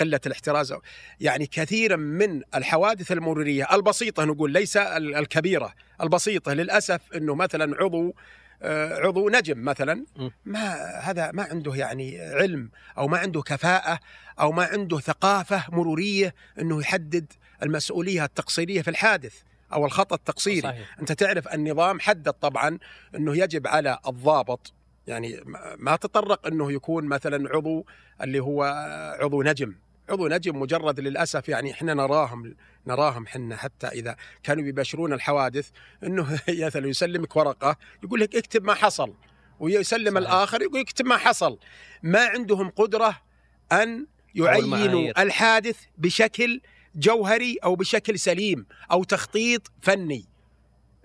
[0.00, 0.74] قلة الاحتراز؟
[1.20, 8.14] يعني كثيرا من الحوادث المرورية البسيطة نقول ليس ال- الكبيرة، البسيطة للأسف إنه مثلا عضو
[8.62, 10.04] عضو نجم مثلا.
[10.44, 14.00] ما هذا ما عنده يعني علم أو ما عنده كفاءة
[14.40, 19.34] أو ما عنده ثقافة مرورية إنه يحدد المسؤولية التقصيرية في الحادث
[19.72, 20.60] أو الخطأ التقصيري.
[20.60, 20.98] صحيح.
[21.00, 22.78] أنت تعرف النظام حدد طبعا
[23.14, 24.72] إنه يجب على الضابط
[25.06, 25.40] يعني
[25.78, 27.86] ما تطرق إنه يكون مثلا عضو
[28.22, 28.62] اللي هو
[29.20, 29.74] عضو نجم.
[30.10, 32.54] عضو نجم مجرد للأسف يعني إحنا نراهم
[32.86, 35.68] نراهم إحنا حتى إذا كانوا يباشرون الحوادث
[36.04, 39.14] إنه مثلا يسلمك ورقة يقول لك اكتب ما حصل
[39.60, 40.16] ويسلم صحيح.
[40.16, 41.58] الآخر يقول اكتب ما حصل
[42.02, 43.20] ما عندهم قدرة
[43.72, 45.22] أن يعينوا.
[45.22, 46.60] الحادث بشكل
[46.94, 50.24] جوهري أو بشكل سليم أو تخطيط فني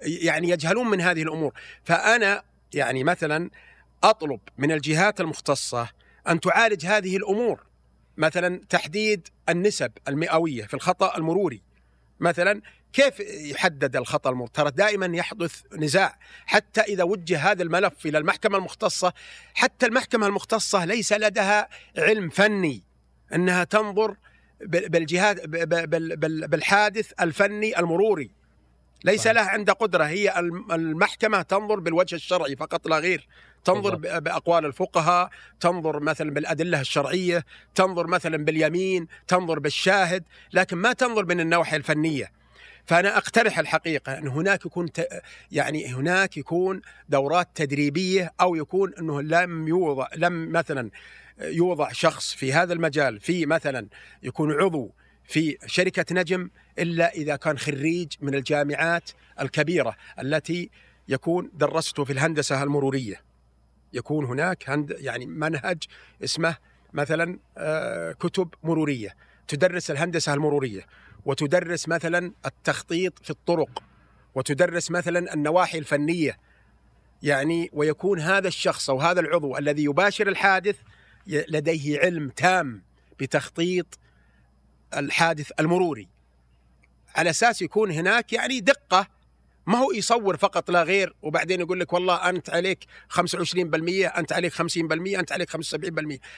[0.02, 3.50] يعني يجهلون من هذه الأمور فأنا يعني مثلا
[4.04, 5.90] أطلب من الجهات المختصة
[6.28, 7.64] أن تعالج هذه الأمور
[8.18, 11.62] مثلا تحديد النسب المئوية في الخطأ المروري.
[12.20, 12.62] مثلا
[12.94, 16.20] كيف يحدد الخطأ المروري؟ ترى دائما يحدث نزاع.
[16.46, 19.14] حتى إذا وجه هذا الملف إلى المحكمة المختصة
[19.54, 22.84] حتى المحكمة المختصة ليس لديها علم فني
[23.34, 24.16] إنها تنظر
[24.62, 25.50] بال- بالجهاد
[26.50, 28.32] بالحادث الفني المروري.
[29.04, 29.34] ليس صحيح.
[29.34, 30.04] لها عند قدرة.
[30.04, 33.28] هي الم- المحكمة تنظر بالوجه الشرعي فقط لا غير.
[33.66, 34.18] تنظر بالضبط.
[34.20, 40.24] ب- بأقوال الفقهاء تنظر مثلا بالأدلة الشرعية تنظر مثلا باليمين تنظر بالشاهد
[40.54, 42.32] لكن ما تنظر من النواحي الفنية
[42.86, 45.08] فأنا أقترح الحقيقة أن هناك يكون ت...
[45.52, 50.90] يعني هناك يكون دورات تدريبية أو يكون أنه لم يوضع لم مثلا
[51.42, 53.88] يوضع شخص في هذا المجال في مثلا
[54.24, 54.92] يكون عضو
[55.28, 56.50] في شركة نجم
[56.80, 59.10] إلا إذا كان خريج من الجامعات
[59.42, 60.70] الكبيرة التي
[61.08, 63.22] يكون درسته في الهندسة المرورية
[63.96, 65.84] يكون هناك هند يعني منهج
[66.24, 66.58] اسمه
[66.94, 69.16] مثلا آه، كتب مرورية.
[69.48, 70.86] تدرس الهندسة المرورية.
[71.26, 73.84] وتدرس مثلا التخطيط في الطرق.
[74.36, 76.38] وتدرس مثلا النواحي الفنية.
[77.24, 80.76] يعني ويكون هذا الشخص أو هذا العضو الذي يباشر الحادث
[81.28, 82.84] لديه علم تام
[83.20, 84.00] بتخطيط
[84.98, 86.08] الحادث المروري.
[87.16, 89.15] على أساس يكون هناك يعني دقة
[89.68, 93.18] ما هو يصور فقط لا غير وبعدين يقول لك والله أنت عليك 25%
[94.18, 94.62] أنت عليك 50%
[95.20, 95.58] أنت عليك 75%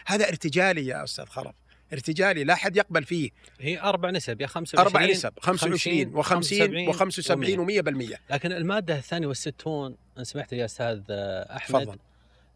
[0.06, 1.56] هذا ارتجالي يا أستاذ خرف
[1.94, 3.30] ارتجالي لا أحد يقبل فيه.
[3.60, 9.98] هي أربع نسب يا 25 أربع نسب 25 و50 و75 و100% لكن المادة الثانية والستون
[10.20, 11.98] إن سمحت يا أستاذ أحمد تفضل.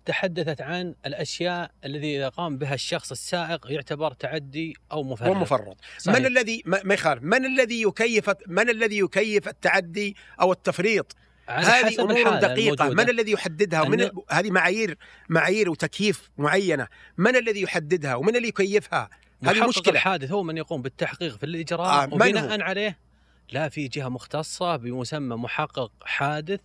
[0.05, 5.29] تحدثت عن الأشياء الذي إذا قام بها الشخص السائق يعتبر تعدي أو مفرط.
[5.29, 6.19] ومفرط صحيح.
[6.19, 7.23] من الذي ما يخالف.
[7.23, 11.15] من الذي يكيف من الذي يكيف التعدي أو التفريط؟
[11.47, 12.83] هذه حسب أمور دقيقة.
[12.83, 13.03] الموجودة.
[13.03, 14.97] من الذي يحددها؟ ومن هذه معايير
[15.29, 16.87] معايير وتكييف معينة.
[17.17, 19.09] من الذي يحددها ومن اللي يكيفها؟
[19.43, 19.93] هذه مشكلة.
[19.93, 22.97] الحادث هو من يقوم بالتحقيق في الإجراء آه، وبناء عليه
[23.51, 26.59] لا في جهة مختصة بمسمى محقق حادث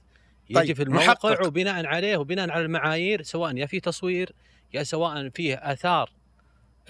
[0.51, 1.47] يجي طيب، في الموقع محقق.
[1.47, 4.33] وبناء عليه وبناء على المعايير سواء يا في تصوير
[4.75, 6.11] يا سواء فيه آثار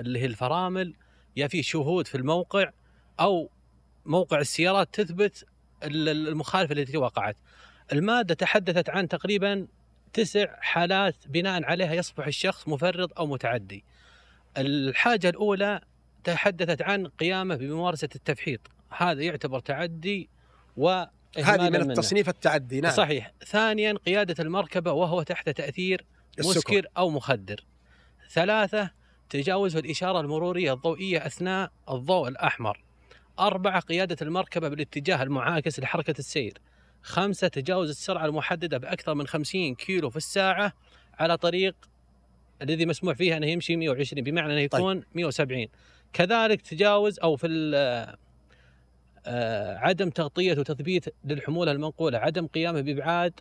[0.00, 0.94] اللي هي الفرامل
[1.36, 2.70] يا في شهود في الموقع
[3.20, 3.50] أو
[4.06, 5.44] موقع السيارات تثبت
[5.82, 7.36] ال- ال- المخالفة التي وقعت.
[7.92, 9.66] المادة تحدثت عن تقريبا
[10.12, 13.84] تسع حالات بناء عليها يصبح الشخص مفرط أو متعدي.
[14.58, 15.80] الحاجة الأولى
[16.24, 20.28] تحدثت عن قيامه بممارسة التفحيط، هذا يعتبر تعدي
[20.76, 21.04] و
[21.44, 22.92] هذه من التصنيف التعدي نعم.
[22.92, 23.32] صحيح.
[23.46, 26.04] ثانيا قيادة المركبة وهو تحت تأثير
[26.38, 26.58] السكر.
[26.58, 27.64] مسكر أو مخدر.
[28.30, 28.90] ثلاثة
[29.30, 32.82] تجاوز الإشارة المرورية الضوئية أثناء الضوء الأحمر.
[33.38, 36.58] أربعة قيادة المركبة بالاتجاه المعاكس لحركة السير.
[37.02, 40.72] خمسة تجاوز السرعة المحددة بأكثر من 50 كيلو في الساعة
[41.18, 41.74] على طريق
[42.62, 44.80] الذي مسموح فيه أنه يمشي 120 بمعنى أنه طيب.
[44.80, 45.66] يكون 170
[46.12, 47.46] كذلك تجاوز أو في
[49.76, 53.40] عدم تغطية وتثبيت للحمولة المنقولة عدم قيامه بإبعاد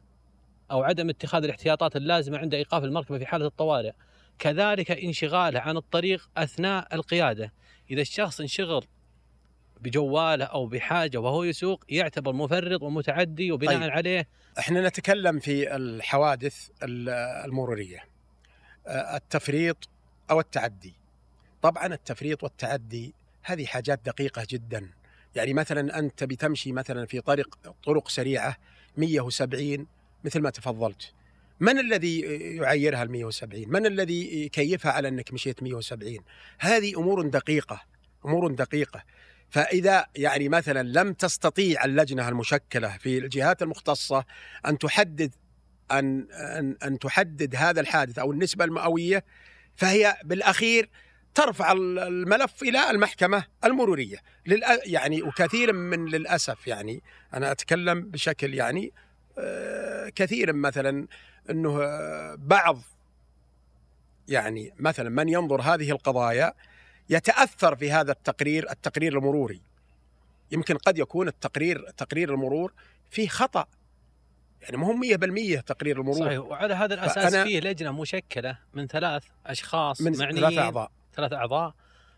[0.71, 3.91] أو عدم اتخاذ الاحتياطات اللازمة عند إيقاف المركبة في حالة الطوارئ.
[4.39, 7.54] كذلك انشغاله عن الطريق أثناء القيادة.
[7.91, 8.86] إذا الشخص انشغل
[9.82, 13.91] بجواله أو بحاجة وهو يسوق يعتبر مفرط ومتعدي وبناء طيب.
[13.91, 14.28] عليه.
[14.60, 17.10] إحنا نتكلم في الحوادث ال-
[17.45, 18.04] المرورية.
[18.88, 19.89] آه، التفريط
[20.32, 20.93] أو التعدي.
[21.62, 24.89] طبعا التفريط والتعدي هذه حاجات دقيقة جدا.
[25.36, 28.58] يعني مثلا أنت بتمشي مثلا في طريق طرق سريعة
[28.98, 29.88] 170
[30.24, 31.13] مثل ما تفضلت.
[31.60, 32.19] من الذي
[32.56, 36.17] يعيرها ال 170 من الذي يكيفها على أنك مشيت 170
[36.60, 37.82] هذه أمور دقيقة
[38.26, 39.04] أمور دقيقة.
[39.50, 44.26] فإذا يعني مثلا لم تستطيع اللجنة المشكلة في الجهات المختصة
[44.65, 45.32] أن تحدد
[45.91, 49.24] أن أن, أن تحدد هذا الحادث أو النسبة المئوية
[49.76, 50.89] فهي بالأخير
[51.36, 54.17] ترفع الملف إلى المحكمة المرورية.
[54.45, 57.02] للأ يعني وكثير من للأسف يعني
[57.34, 58.91] أنا أتكلم بشكل يعني
[59.39, 61.08] آه، كثير مثلا
[61.50, 62.80] إنه آه، بعض
[64.28, 66.54] يعني مثلا من ينظر هذه القضايا
[67.10, 69.62] يتأثر في هذا التقرير التقرير المروري.
[70.52, 72.74] يمكن قد يكون التقرير تقرير المرور
[73.10, 73.65] فيه خطأ.
[74.62, 76.26] يعني ما هو 100% تقرير المرور.
[76.26, 76.39] صحيح.
[76.39, 80.41] وعلى هذا الأساس فأنا- فيه لجنة مشكلة من ثلاث أشخاص من معنيين.
[80.50, 80.91] ثلاث أعضاء.
[81.15, 81.73] ثلاث أعضاء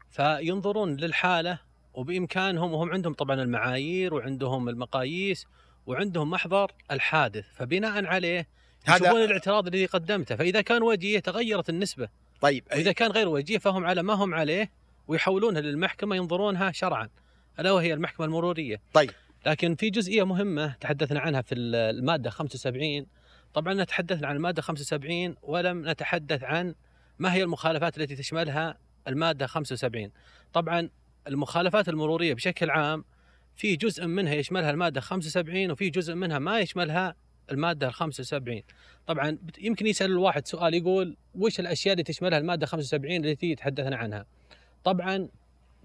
[0.10, 1.60] فينظرون للحالة
[1.94, 5.48] وبإمكانهم وهم عندهم طبعا المعايير وعندهم المقاييس
[5.86, 8.48] وعندهم محضر الحادث فبناء عليه
[8.90, 12.10] يشوفون الاعتراض الذي قدمته فإذا كان وجيه تغيرت النسبة.
[12.42, 14.72] طيب وإذا كان غير وجيه فهم على ما هم عليه
[15.08, 17.10] ويحولونها للمحكمة ينظرونها شرعا.
[17.60, 18.82] ألا وهي المحكمة المرورية.
[18.94, 19.12] طيب.
[19.46, 23.06] لكن في جزئية مهمة تحدثنا عنها في المادة 75
[23.54, 26.76] طبعا تحدثنا عن المادة 75 ولم نتحدث عن
[27.20, 28.78] ما هي المخالفات التي تشملها
[29.08, 30.12] المادة 75
[30.54, 30.90] طبعا
[31.28, 33.06] المخالفات المرورية بشكل عام
[33.56, 37.16] في جزء منها يشملها المادة 75 وفي جزء منها ما يشملها
[37.52, 38.62] المادة 75
[39.08, 44.26] طبعا يمكن يسأل الواحد سؤال يقول وش الأشياء اللي تشملها المادة 75 التي تحدثنا عنها؟
[44.84, 45.30] طبعا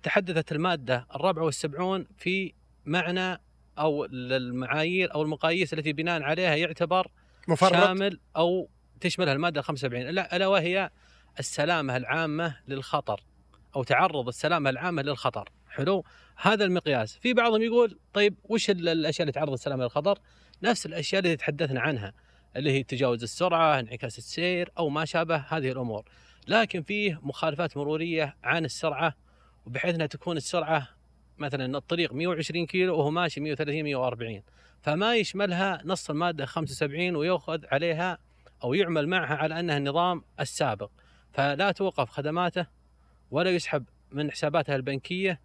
[0.03, 2.53] تحدثت المادة الرابعة والسبعون في
[2.85, 3.41] معنى
[3.79, 7.11] أو المعايير أو المقاييس التي بناء عليها يعتبر
[7.49, 7.73] مفرط.
[7.73, 8.69] شامل أو
[9.01, 10.91] تشملها المادة 75 الا ألا وهي
[11.39, 13.21] السلامة العامة للخطر
[13.77, 15.49] أو تعرض السلامة العامة للخطر.
[15.69, 16.05] حلو؟
[16.37, 17.17] هذا المقياس.
[17.17, 20.19] في بعضهم يقول طيب وش ال- الأشياء اللي تعرض السلامة للخطر؟
[20.63, 22.13] نفس الأشياء اللي تحدثنا عنها
[22.57, 26.05] اللي هي تجاوز السرعة انعكاس السير أو ما شابه هذه الأمور.
[26.49, 29.15] لكن فيه مخالفات مرورية عن السرعة
[29.67, 30.89] وبحيث إنها تكون السرعة
[31.39, 34.43] مثلا الطريق 120 كيلو وهو ماشي 130 140
[34.83, 38.19] فما يشملها نص المادة 75 ويؤخذ عليها
[38.65, 40.91] أو يعمل معها على أنها النظام السابق.
[41.33, 42.67] فلا توقف خدماته
[43.31, 45.41] ولا يسحب من حساباته البنكية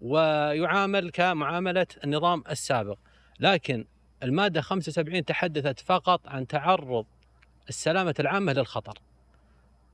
[0.00, 2.98] ويعامل كمعاملة النظام السابق
[3.40, 3.84] لكن
[4.22, 7.06] المادة 75 تحدثت فقط عن تعرض
[7.68, 8.98] السلامة العامة للخطر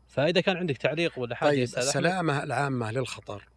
[0.08, 1.78] فإذا كان عندك تعليق ولا حاجة يا طيب.
[1.78, 3.48] السلامة العامة للخطر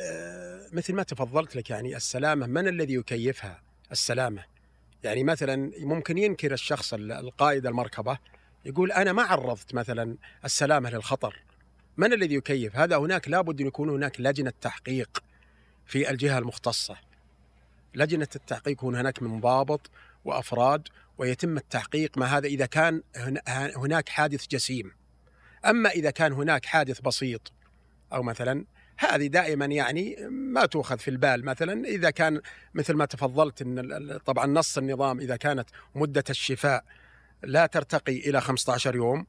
[0.00, 3.62] آه، مثل ما تفضلت لك يعني السلامة من الذي يكيفها؟
[3.92, 4.44] السلامة
[5.04, 8.18] يعني مثلا ممكن ينكر الشخص ال- القائد المركبة
[8.64, 11.42] يقول أنا ما عرضت مثلا السلامة للخطر.
[11.96, 15.22] من الذي يكيف؟ هذا هناك لابد أن يكون هناك لجنة تحقيق
[15.86, 16.96] في الجهة المختصة.
[17.94, 19.90] لجنة التحقيق هنا هناك من ضابط
[20.24, 23.40] وأفراد ويتم التحقيق ما هذا إذا كان هن-
[23.76, 24.92] هناك حادث جسيم.
[25.66, 27.52] أما إذا كان هناك حادث بسيط
[28.12, 28.64] أو مثلا
[28.98, 31.44] هذه دائما يعني ما تؤخذ في البال.
[31.44, 32.40] مثلا إذا كان
[32.74, 36.84] مثل ما تفضلت إن طبعا نص النظام إذا كانت مدة الشفاء
[37.44, 39.26] لا ترتقي إلى 15 يوم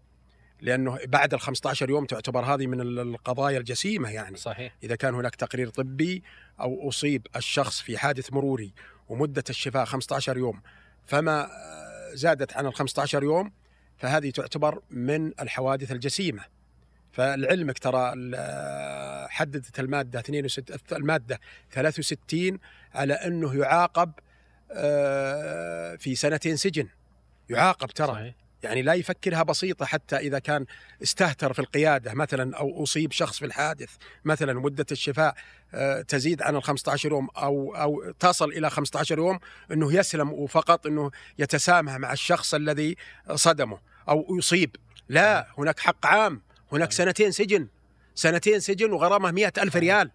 [0.61, 4.37] لأنه بعد ال 15 يوم تعتبر هذه من ال- القضايا الجسيمة يعني.
[4.37, 4.75] صحيح.
[4.83, 6.23] إذا كان هناك تقرير طبي
[6.61, 8.73] أو أصيب الشخص في حادث مروري
[9.09, 10.61] ومدة الشفاء 15 يوم
[11.05, 13.51] فما آه، زادت عن ال 15 يوم
[13.97, 16.43] فهذه تعتبر من الحوادث الجسيمة.
[17.11, 21.39] فلعلمك ترى آه، حددت المادة 62 المادة
[21.71, 22.59] 63
[22.93, 24.11] على أنه يعاقب
[24.71, 26.87] آه، في سنتين سجن.
[27.49, 28.07] يعاقب ترى.
[28.07, 28.35] صحيح.
[28.63, 30.65] يعني لا يفكرها بسيطة حتى إذا كان
[31.03, 33.89] استهتر في القيادة مثلا أو أصيب شخص في الحادث
[34.25, 35.35] مثلا مدة الشفاء
[35.73, 39.39] آه، تزيد عن ال 15 يوم أو أو تصل إلى 15 يوم
[39.71, 42.95] أنه يسلم وفقط أنه يتسامح مع الشخص الذي
[43.35, 43.79] صدمه
[44.09, 44.75] أو يصيب.
[45.09, 46.91] لا هناك حق عام هناك.
[46.91, 47.67] سنتين سجن.
[48.15, 50.11] سنتين سجن وغرامة مئة ألف ريال.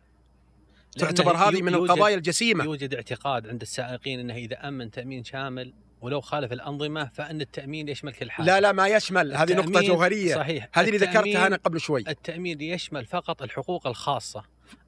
[0.99, 2.65] تعتبر هذه من القضايا الجسيمة.
[2.65, 8.13] يوجد اعتقاد عند السائقين إنه إذا أمن تأمين شامل ولو خالف الأنظمة فإن التأمين يشمل
[8.13, 8.47] كل حاجة.
[8.47, 9.37] لا لا ما يشمل.
[9.37, 10.35] هذه نقطة التأمين- جوهرية.
[10.35, 10.69] صحيح.
[10.73, 12.05] هذه اللي التأمين- ذكرتها أنا قبل شوي.
[12.09, 14.45] التأمين يشمل فقط الحقوق الخاصة.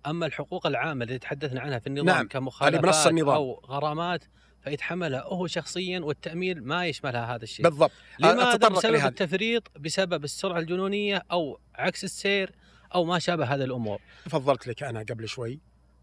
[0.07, 3.35] أما الحقوق العامة اللي تحدثنا عنها في النظام نعم، كمخالفات النظام.
[3.35, 4.25] أو غرامات
[4.65, 7.65] فيتحملها هو شخصيا والتأمين ما يشملها هذا الشيء.
[7.65, 7.93] بالضبط.
[8.19, 9.09] لماذا؟ بسبب لهذا.
[9.09, 12.53] التفريط بسبب السرعة الجنونية أو عكس السير
[12.95, 14.01] أو ما شابه هذه الأمور.
[14.25, 15.61] تفضلت لك أنا قبل شوي.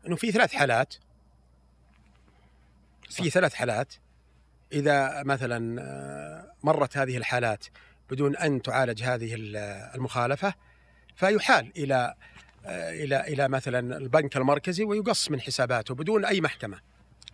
[0.08, 0.96] إنه في ثلاث حالات.
[3.10, 3.94] في ثلاث حالات.
[4.74, 7.66] إذا مثلا آه، مرت هذه الحالات
[8.10, 9.56] بدون أن تعالج هذه ال-
[9.96, 10.54] المخالفة
[11.16, 12.14] فيحال إلى
[12.66, 16.80] آه، إلى إلى مثلا البنك المركزي ويقص من حساباته بدون أي محكمة.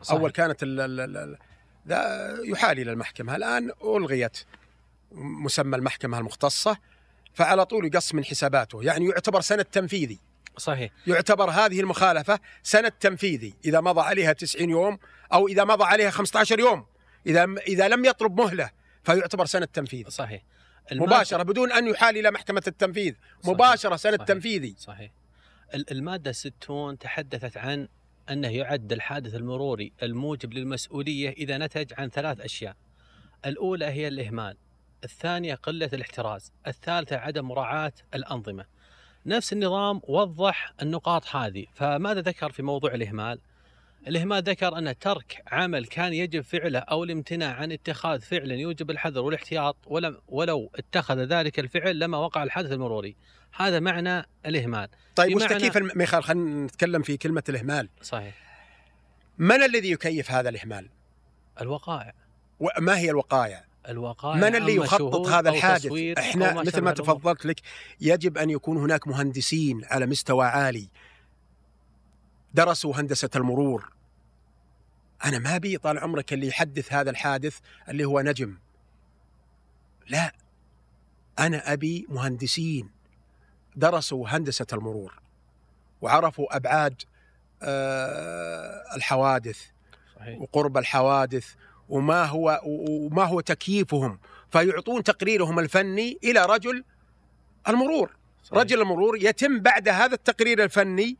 [0.01, 0.19] صحيح.
[0.19, 1.37] أول كانت ال ال ال
[1.87, 3.35] ذا يحال إلى المحكمة.
[3.35, 4.37] الآن ألغيت
[5.11, 6.77] مسمى المحكمة المختصة
[7.33, 8.83] فعلى طول يقص من حساباته.
[8.83, 10.19] يعني يعتبر سند تنفيذي.
[10.57, 10.91] صحيح.
[11.07, 13.53] يعتبر هذه المخالفة سند تنفيذي.
[13.65, 14.97] إذا مضى عليها 90 يوم
[15.33, 16.85] أو إذا مضى عليها 15 يوم.
[17.27, 18.69] إذا إذا لم يطلب مهلة
[19.03, 20.11] فيعتبر سند تنفيذي.
[20.11, 20.43] صحيح.
[20.91, 23.13] مباشرة بدون أن يحال إلى محكمة التنفيذ.
[23.13, 23.53] صحيح.
[23.53, 24.27] مباشرة سند صحيح.
[24.27, 24.75] تنفيذي.
[24.77, 25.11] صحيح.
[25.73, 27.87] ال- المادة 60 تحدثت عن
[28.29, 32.75] أنه يعد الحادث المروري الموجب للمسؤولية إذا نتج عن ثلاث أشياء.
[33.45, 34.57] الأولى هي الإهمال
[35.03, 38.65] الثانية قلة الاحتراز الثالثة عدم مراعاة الأنظمة.
[39.25, 43.39] نفس النظام وضح النقاط هذه فماذا ذكر في موضوع الإهمال؟
[44.07, 49.21] الإهمال ذكر أن ترك عمل كان يجب فعله أو الامتناع عن اتخاذ فعل يوجب الحذر
[49.21, 53.15] والاحتياط ولم ولو اتخذ ذلك الفعل لما وقع الحادث المروري.
[53.55, 54.87] هذا معنى الإهمال.
[55.15, 57.89] طيب وش تكييف الم- ميخال خلينا نتكلم في كلمة الإهمال.
[58.01, 58.35] صحيح.
[59.37, 60.89] من الذي يكيف هذا الإهمال؟
[61.61, 62.13] الوقائع.
[62.59, 66.91] وما هي الوقائع؟ الوقائع من اللي يخطط هذا الحادث؟ إحنا مثل ما.
[66.91, 67.59] تفضلت لك
[68.01, 70.89] يجب أن يكون هناك مهندسين على مستوى عالي.
[72.53, 73.91] درسوا هندسة المرور.
[75.25, 78.57] أنا ما بي طال عمرك اللي يحدث هذا الحادث اللي هو نجم.
[80.07, 80.33] لا
[81.39, 82.89] أنا أبي مهندسين
[83.75, 85.19] درسوا هندسة المرور
[86.01, 87.01] وعرفوا أبعاد
[87.61, 89.59] آه، الحوادث
[90.15, 90.41] صحيح.
[90.41, 91.53] وقرب الحوادث
[91.89, 94.19] وما هو وما هو تكييفهم.
[94.51, 96.83] فيعطون تقريرهم الفني إلى رجل
[97.67, 98.15] المرور.
[98.43, 98.59] صحيح.
[98.59, 101.17] رجل المرور يتم بعد هذا التقرير الفني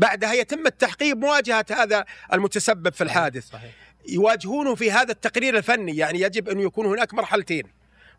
[0.00, 3.00] بعدها يتم التحقيق مواجهه هذا المتسبب في.
[3.04, 3.48] الحادث.
[3.50, 3.72] صحيح.
[4.08, 7.64] يواجهونه في هذا التقرير الفني يعني يجب أن يكون هناك مرحلتين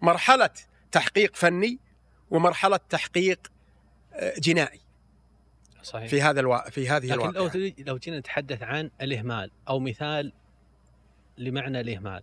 [0.02, 0.50] مرحلة
[0.92, 1.80] تحقيق فني
[2.32, 3.52] ومرحلة تحقيق
[4.14, 4.80] آه، جنائي.
[5.84, 6.08] صحيح.
[6.10, 6.70] في هذا الوا...
[6.70, 10.32] في هذه لكن لو الواقعة تريد- لو جينا نتحدث عن الإهمال أو مثال
[11.38, 12.22] لمعنى الإهمال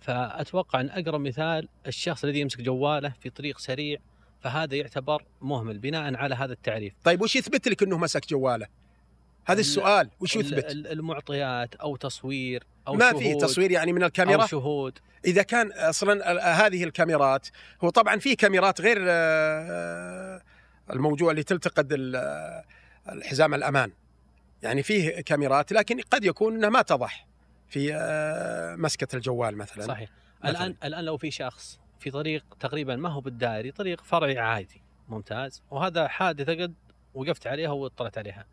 [0.00, 3.98] فأتوقع أن أقرب مثال الشخص الذي يمسك جواله في طريق سريع
[4.42, 6.92] فهذا يعتبر مهمل بناء على هذا التعريف.
[7.04, 8.66] طيب وش يثبت لك إنه مسك جواله؟
[9.46, 14.02] هذا ال- السؤال وش يثبت؟ ال- المعطيات أو تصوير أو ما في تصوير يعني من
[14.02, 14.98] أو الكاميرا شهود.
[15.24, 17.48] إذا كان أصلا ال- هذه الكاميرات
[17.84, 20.42] هو طبعا في كاميرات غير آه،
[20.90, 22.62] الموجوده اللي تلتقط ال-
[23.08, 23.92] الحزام الأمان.
[24.62, 27.26] يعني فيه كاميرات لكن قد يكون إنها ما تضح
[27.68, 29.84] في آه، مسكة الجوال مثلا.
[29.86, 30.10] صحيح.
[30.44, 30.50] مثلاً.
[30.50, 35.62] الآن الآن لو في شخص في طريق تقريبا ما هو بالدائري طريق فرعي عادي ممتاز
[35.70, 36.74] وهذا حادثة قد
[37.14, 38.46] وقفت عليها واطلعت عليها.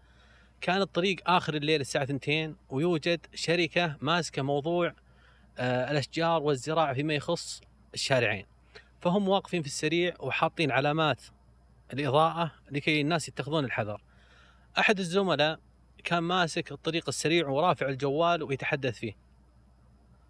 [0.62, 4.94] كان الطريق آخر الليل الساعة 2 ويوجد شركة ماسكة موضوع
[5.58, 7.62] آه، الأشجار والزراعة فيما يخص
[7.94, 8.46] الشارعين.
[9.02, 11.22] فهم واقفين في السريع وحاطين علامات
[11.94, 14.02] الإضاءة لكي الناس يتخذون الحذر.
[14.80, 15.60] أحد الزملاء
[16.04, 19.14] كان ماسك الطريق السريع ورافع الجوال ويتحدث فيه.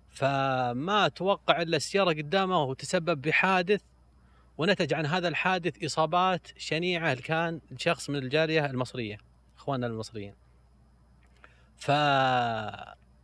[0.10, 3.82] فما توقع إلا السيارة قدامه وتسبب بحادث
[4.58, 9.31] ونتج عن هذا الحادث إصابات شنيعة كان شخص من الجاليه المصرية.
[9.62, 10.34] إخواننا المصريين.
[11.78, 11.92] ف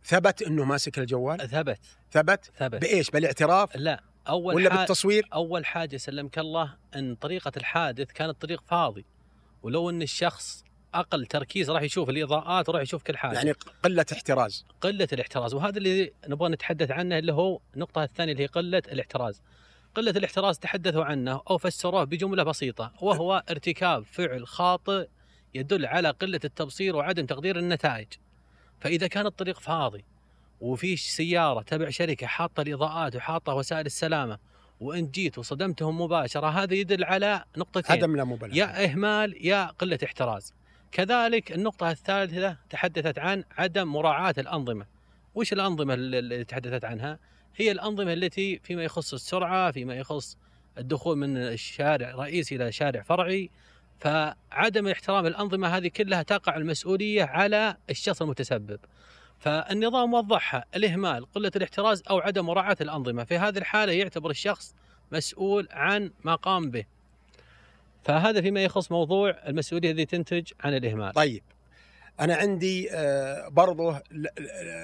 [0.04, 1.80] ثبت إنه ماسك الجوال؟ ثبت.
[2.10, 2.80] ثبت؟ ثبت.
[2.80, 4.02] بإيش بالاعتراف؟ لا.
[4.28, 9.06] أول ولا بالتصوير؟ أول حاجة سلمك الله إن طريقة الحادث كان الطريق فاضي.
[9.62, 10.64] ولو إن الشخص
[10.94, 13.36] أقل تركيز راح يشوف الإضاءات وراح يشوف كل حاجة.
[13.36, 14.64] يعني قلة احتراز.
[14.80, 15.54] قلة الاحتراز.
[15.54, 19.42] وهذا اللي نبغى نتحدث عنه اللي هو النقطة الثانية اللي هي قلة الاحتراز.
[19.94, 25.08] قلة الاحتراز تحدثوا عنه أو فسروه بجملة بسيطة وهو ارتكاب فعل خاطئ
[25.58, 28.06] يدل على قلة التبصير وعدم تقدير النتائج
[28.80, 30.04] فإذا كان الطريق فاضي
[30.60, 34.38] وفي سيارة تبع شركة حاطة الإضاءات وحاطة وسائل السلامة
[34.80, 39.98] وانت جيت وصدمتهم مباشرة هذا يدل على نقطتين عدم لا مبالغة يا إهمال يا قلة
[40.04, 40.54] احتراز.
[40.92, 44.86] كذلك النقطة الثالثة تحدثت عن عدم مراعاة الأنظمة.
[45.34, 47.18] وش الأنظمة اللي تحدثت عنها؟
[47.56, 50.36] هي الأنظمة التي فيما يخص السرعة، فيما يخص
[50.78, 53.50] الدخول من الشارع رئيسي إلى شارع فرعي،
[53.98, 58.80] فعدم احترام الأنظمة هذه كلها تقع المسؤولية على الشخص المتسبب.
[59.38, 64.74] فالنظام وضحها الإهمال، قلة الاحتراز أو عدم مراعاة الأنظمة، في هذه الحالة يعتبر الشخص
[65.12, 66.84] مسؤول عن ما قام به.
[68.04, 71.12] فهذا فيما يخص موضوع المسؤولية التي تنتج عن الإهمال.
[71.12, 71.42] طيب
[72.20, 74.02] أنا عندي آه، برضه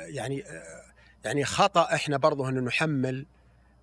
[0.07, 0.85] يعني آه،
[1.25, 3.27] يعني خطأ إحنا برضه إن نحمل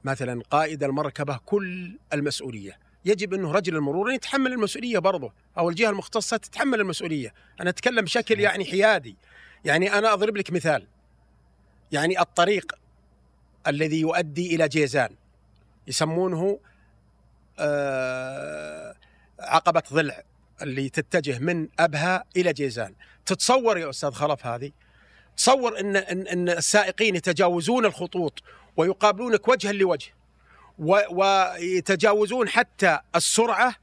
[0.04, 6.38] مثلا قائد المركبة كل المسؤولية يجب أنه رجل المرور يتحمل المسؤولية برضه أو الجهة المختصة
[6.38, 7.34] تتحمل المسؤولية.
[7.62, 8.40] أنا أتكلم بشكل صحيح.
[8.40, 9.16] يعني حيادي.
[9.66, 10.88] يعني أنا أضرب لك مثال.
[11.92, 12.76] يعني الطريق
[13.68, 15.10] الذي يؤدي إلى جيزان
[15.88, 16.60] يسمونه
[17.60, 18.96] آه،
[19.40, 20.24] عقبة ضلع
[20.62, 22.94] اللي تتجه من أبها إلى جيزان.
[23.26, 24.72] تتصور يا أستاذ خلف هذه؟
[25.38, 28.44] تصور إن إن, إن السائقين يتجاوزون الخطوط
[28.78, 30.12] ويقابلونك وجها لوجه.
[30.82, 33.76] ويتجاوزون حتى السرعة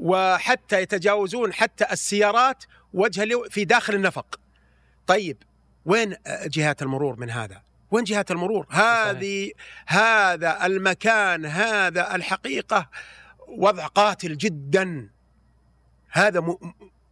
[0.00, 4.40] وحتى يتجاوزون حتى السيارات وجها في داخل النفق.
[5.06, 5.36] طيب
[5.86, 9.50] وين جهات المرور من هذا؟ وين جهات المرور؟ هذه
[9.86, 12.88] هذا المكان هذا الحقيقة.
[13.48, 15.08] وضع قاتل جدا.
[16.10, 16.56] هذا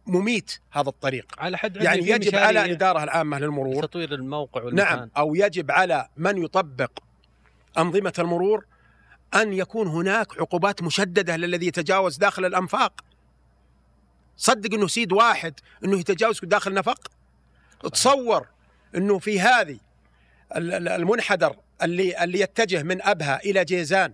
[0.07, 1.25] مميت هذا الطريق.
[1.37, 4.97] على حد يعني يجب على مشاريع الإدارة العامة للمرور تطوير الموقع والمكان.
[4.97, 6.91] نعم أو يجب على من يطبق
[7.77, 8.65] أنظمة المرور
[9.35, 13.01] أن يكون هناك عقوبات مشددة للذي يتجاوز داخل الأنفاق.
[14.37, 15.53] صدق أنه سيد واحد
[15.85, 17.11] أنه يتجاوز داخل نفق
[17.93, 18.47] تصور
[18.95, 19.77] أنه في هذه
[20.55, 24.13] ال- ال- المنحدر اللي اللي يتجه من أبها إلى جيزان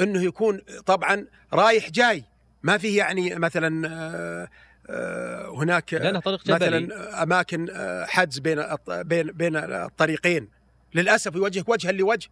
[0.00, 2.24] أنه يكون طبعا رايح جاي.
[2.62, 4.48] ما فيه يعني مثلا آه،
[4.90, 5.90] آه، هناك
[6.24, 6.54] طريق جبلي.
[6.80, 10.48] مثلا أماكن آه، حجز بين بين بين الطريقين.
[10.94, 12.28] للأسف يوجهك وجها لوجه.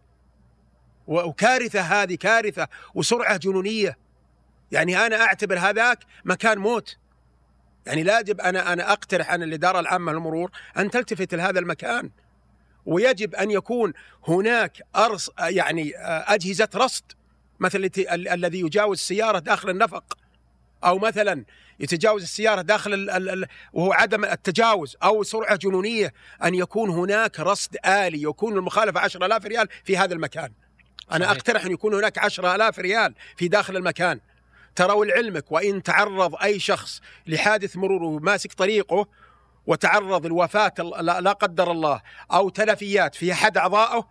[1.07, 3.97] و- وكارثة هذه كارثة وسرعة جنونية.
[4.71, 6.97] يعني أنا أعتبر هذاك مكان موت.
[7.85, 12.09] يعني لا يجب أنا أنا أقترح عن الاداره العامة للمرور أن تلتفت لهذا المكان.
[12.85, 13.93] ويجب أن يكون
[14.27, 17.03] هناك أرص يعني أجهزة رصد
[17.59, 20.17] مثل الذي يجاوز السيارة داخل النفق.
[20.83, 21.45] أو مثلا
[21.79, 24.97] يتجاوز السيارة داخل ال ال ال وهو عدم التجاوز.
[25.03, 30.51] أو سرعة جنونية أن يكون هناك رصد آلي يكون المخالفة 10000 ريال في هذا المكان.
[31.11, 31.37] أنا صحيح.
[31.37, 34.19] أقترح أن يكون هناك 10000 ريال في داخل المكان.
[34.75, 39.07] ترى ولعلمك وإن تعرض أي شخص لحادث مرور وماسك طريقه
[39.67, 42.01] وتعرض لوفاة ال- لا قدر الله
[42.31, 44.07] أو تلفيات في أحد أعضائه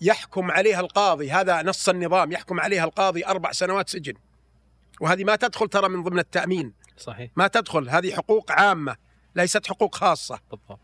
[0.00, 4.14] يحكم عليها القاضي هذا نص النظام يحكم عليها القاضي أربع سنوات سجن.
[5.00, 6.72] وهذه ما تدخل ترى من ضمن التأمين.
[6.98, 8.96] صحيح ما تدخل هذه حقوق عامة
[9.36, 10.78] ليست حقوق خاصة بالضبط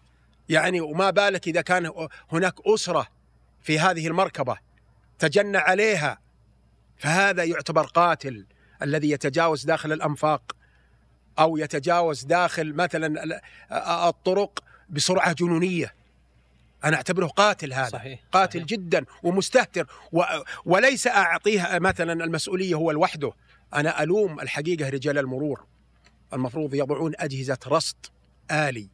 [0.49, 1.93] يعني وما بالك إذا كان
[2.33, 3.07] هناك أسرة
[3.63, 4.57] في هذه المركبة
[5.23, 6.19] تجنى عليها
[6.97, 8.47] فهذا يعتبر قاتل
[8.83, 10.57] الذي يتجاوز داخل الأنفاق
[11.39, 13.41] أو يتجاوز داخل مثلا ال-
[14.09, 15.95] الطرق بسرعة جنونية.
[16.85, 17.89] أنا أعتبره قاتل هذا.
[17.89, 18.67] صحيح قاتل صحيح.
[18.67, 19.87] جدا ومستهتر.
[20.13, 20.23] و
[20.65, 23.33] وليس أعطيه مثلا المسؤولية هو لوحده.
[23.75, 25.65] أنا ألوم الحقيقة رجال المرور.
[26.33, 27.97] المفروض يضعون أجهزة رصد
[28.51, 28.89] آلي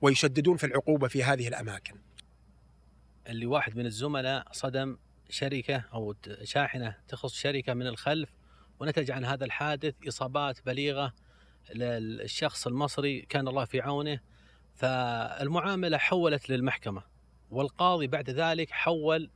[0.00, 1.94] ويشددون في العقوبة في هذه الأماكن.
[3.28, 4.96] اللي واحد من الزملاء صدم
[5.30, 8.30] شركة أو ت- شاحنة تخص شركة من الخلف
[8.80, 11.12] ونتج عن هذا الحادث إصابات بليغة
[11.74, 14.20] للشخص المصري كان الله في عونه
[14.74, 17.02] فالمعاملة حولت للمحكمة
[17.50, 19.30] والقاضي بعد ذلك حول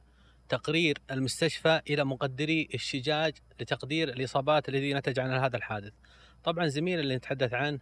[0.48, 5.92] تقرير المستشفى إلى مقدري الشجاج لتقدير الإصابات الذي نتج عن هذا الحادث.
[6.44, 7.78] طبعا زميل اللي نتحدث عنه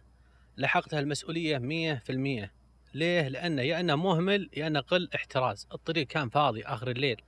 [0.57, 2.51] لحقته المسؤولية 100%
[2.93, 7.21] ليه؟ لأنه يا أنه مهمل يا أنه قل احتراز، الطريق كان فاضي آخر الليل.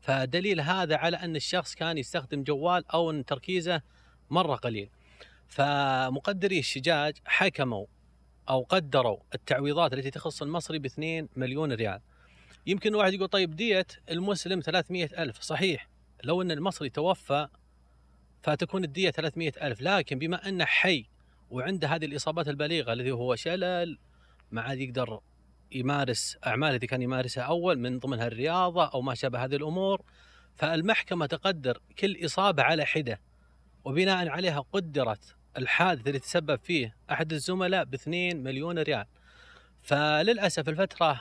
[0.00, 3.82] فدليل هذا على أن الشخص كان يستخدم جوال أو أن تركيزه
[4.30, 4.90] مرة قليل.
[5.46, 7.86] فمقدري الشجاج حكموا
[8.48, 12.00] أو قدروا التعويضات التي تخص المصري ب 2 مليون ريال.
[12.66, 15.88] يمكن واحد يقول طيب دية المسلم 300 ألف صحيح
[16.24, 17.48] لو أن المصري توفى
[18.42, 21.06] فتكون الدية 300 ألف لكن بما أنه حي
[21.50, 23.98] وعنده هذه الإصابات البليغة الذي هو شلل
[24.50, 25.20] ما عاد يقدر
[25.72, 30.02] يمارس أعمال التي كان يمارسها أول من ضمنها الرياضة أو ما شابه هذه الأمور
[30.56, 33.20] فالمحكمة تقدر كل إصابة على حدة
[33.84, 39.06] وبناء عليها قدرت الحادث اللي تسبب فيه أحد الزملاء ب 2 مليون ريال.
[39.82, 41.20] فللأسف الفترة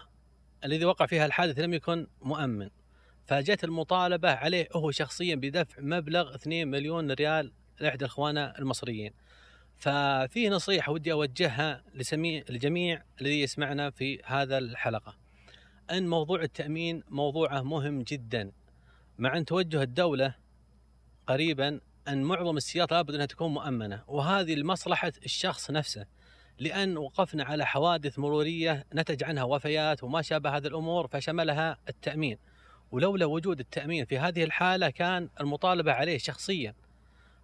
[0.65, 2.69] الذي وقع فيها الحادث لم يكن مؤمن
[3.25, 9.13] فجت المطالبة عليه هو شخصيا بدفع مبلغ 2 مليون ريال لإحدى إخواننا المصريين.
[9.77, 15.17] ففي نصيحة ودي أوجهها لسميع لجميع الذي يسمعنا في هذا الحلقة.
[15.91, 18.51] أن موضوع التأمين موضوعه مهم جدا.
[19.17, 20.35] مع أن توجه الدولة
[21.27, 24.03] قريبا أن معظم السيارات لابد أنها تكون مؤمنة.
[24.07, 26.05] وهذه لمصلحة الشخص نفسه.
[26.59, 32.37] لأن وقفنا على حوادث مرورية نتج عنها وفيات وما شابه هذه الأمور فشملها التأمين.
[32.91, 36.73] ولولا وجود التأمين في هذه الحالة كان المطالبة عليه شخصيا.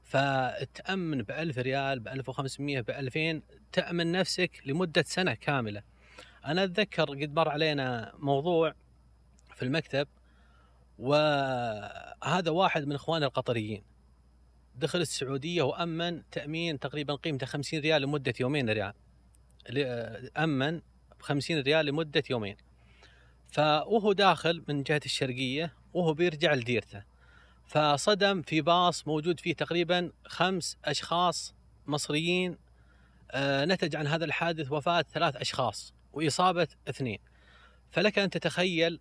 [0.04, 3.42] فتأمن بألف ريال بألف وخمسمية بألفين
[3.72, 5.84] تأمن نفسك لمدة سنة كاملة.
[6.46, 8.74] أنا أتذكر قد مر علينا موضوع
[9.56, 10.08] في المكتب
[11.00, 13.84] وهذا واحد من إخواننا القطريين
[14.76, 18.94] دخل السعودية وأمن تأمين تقريبا قيمته 50 ريال لمدة يومين ريال.
[20.38, 20.80] أمن
[21.20, 22.58] ب 50 ريال لمدة يومين.
[23.48, 27.04] فوهو داخل من جهة الشرقية وهو بيرجع لديرته.
[27.74, 31.54] فصدم في باص موجود فيه تقريبا خمس أشخاص
[31.88, 32.58] مصريين
[33.32, 37.20] آه، نتج عن هذا الحادث وفاة ثلاث أشخاص وإصابة اثنين
[37.92, 39.00] فلك أن تتخيل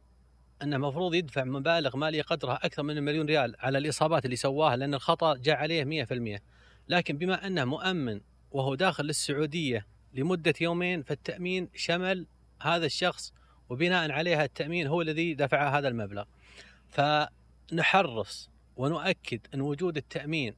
[0.62, 4.94] انه المفروض يدفع مبالغ مالية قدرها أكثر من المليون ريال على الإصابات اللي سواها لأن
[4.94, 6.40] الخطأ جاء عليه 100%
[6.88, 8.20] لكن بما أنه مؤمن
[8.50, 12.26] وهو داخل للسعوديه لمدة يومين فالتأمين شمل
[12.60, 13.32] هذا الشخص
[13.68, 16.24] وبناء عليها التأمين هو الذي دفع هذا المبلغ.
[16.88, 20.54] فنحرص ونؤكد أن وجود التأمين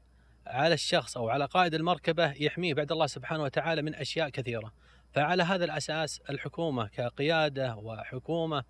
[0.47, 4.73] على الشخص أو على قائد المركبة يحميه بعد الله سبحانه وتعالى من أشياء كثيرة.
[5.15, 8.65] فعلى هذا الأساس الحكومة كقيادة وحكومة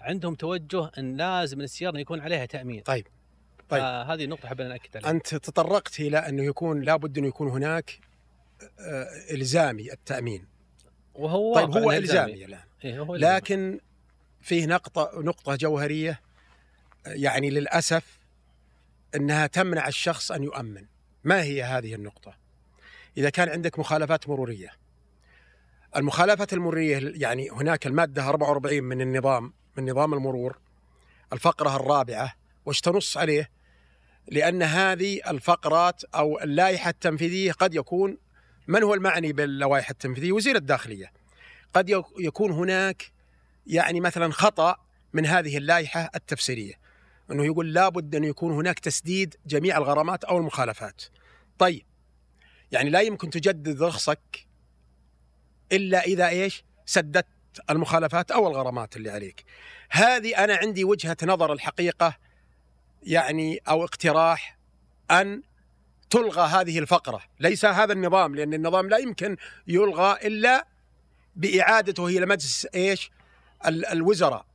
[0.00, 2.82] عندهم توجه أن لازم السياره يكون عليها تأمين.
[2.82, 3.06] طيب
[3.68, 3.82] طيب.
[3.82, 5.10] هذه النقطه حبينا ناكد عليها.
[5.10, 8.00] أنت تطرقت إلى أنه يكون لابد أنه يكون هناك
[8.80, 10.46] آه، إلزامي التأمين.
[11.14, 12.60] وهو طيب هو إلزامي الآن.
[12.84, 13.80] إيه هو لكن
[14.40, 16.20] فيه نقطة نقطة جوهرية
[17.06, 18.15] يعني للأسف
[19.14, 20.86] أنها تمنع الشخص أن يؤمن.
[21.24, 22.36] ما هي هذه النقطة؟
[23.16, 24.72] إذا كان عندك مخالفات مرورية.
[25.96, 30.58] المخالفات المرورية يعني هناك المادة 44 من النظام من نظام المرور
[31.32, 32.32] الفقرة الرابعة
[32.66, 33.50] وش تنص عليه؟
[34.28, 38.18] لأن هذه الفقرات أو اللائحة التنفيذية قد يكون
[38.68, 41.12] من هو المعني باللوائح التنفيذية؟ وزير الداخلية.
[41.74, 43.12] قد يكون هناك
[43.66, 44.76] يعني مثلا خطأ
[45.12, 46.74] من هذه اللائحة التفسيرية.
[47.30, 51.02] أنه يقول لابد أن يكون هناك تسديد جميع الغرامات أو المخالفات
[51.58, 51.82] طيب
[52.72, 54.46] يعني لا يمكن تجدد رخصك
[55.72, 57.26] إلا إذا إيش سددت
[57.70, 59.44] المخالفات أو الغرامات اللي عليك.
[59.90, 62.16] هذه أنا عندي وجهة نظر الحقيقة
[63.02, 64.58] يعني أو اقتراح
[65.10, 65.42] أن
[66.10, 70.66] تلغى هذه الفقرة، ليس هذا النظام لأن النظام لا يمكن يلغى إلا
[71.36, 73.10] بإعادته إلى مجلس إيش؟
[73.66, 74.46] الوزراء.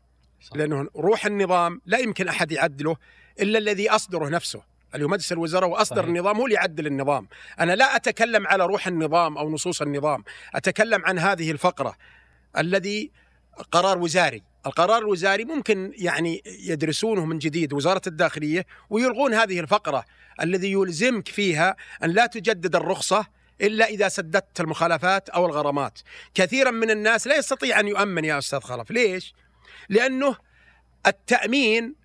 [0.55, 2.95] لأنه روح النظام لا يمكن أحد يعدله
[3.41, 4.61] إلا الذي أصدره نفسه.
[4.95, 6.07] اللي هو مجلس الوزراء وأصدر صحيح.
[6.07, 7.27] النظام هو اللي يعدل النظام،
[7.59, 10.23] أنا لا أتكلم على روح النظام أو نصوص النظام،
[10.55, 11.95] أتكلم عن هذه الفقرة
[12.57, 13.11] الذي
[13.71, 20.05] قرار وزاري القرار الوزاري ممكن يعني يدرسونه من جديد وزارة الداخلية ويلغون هذه الفقرة
[20.41, 23.25] الذي يلزمك فيها أن لا تجدد الرخصة
[23.61, 25.99] إلا إذا سددت المخالفات أو الغرامات
[26.33, 29.33] كثيرا من الناس لا يستطيع أن يؤمن يا أستاذ خلف ليش؟
[29.89, 30.35] لأنه
[31.07, 31.95] التأمين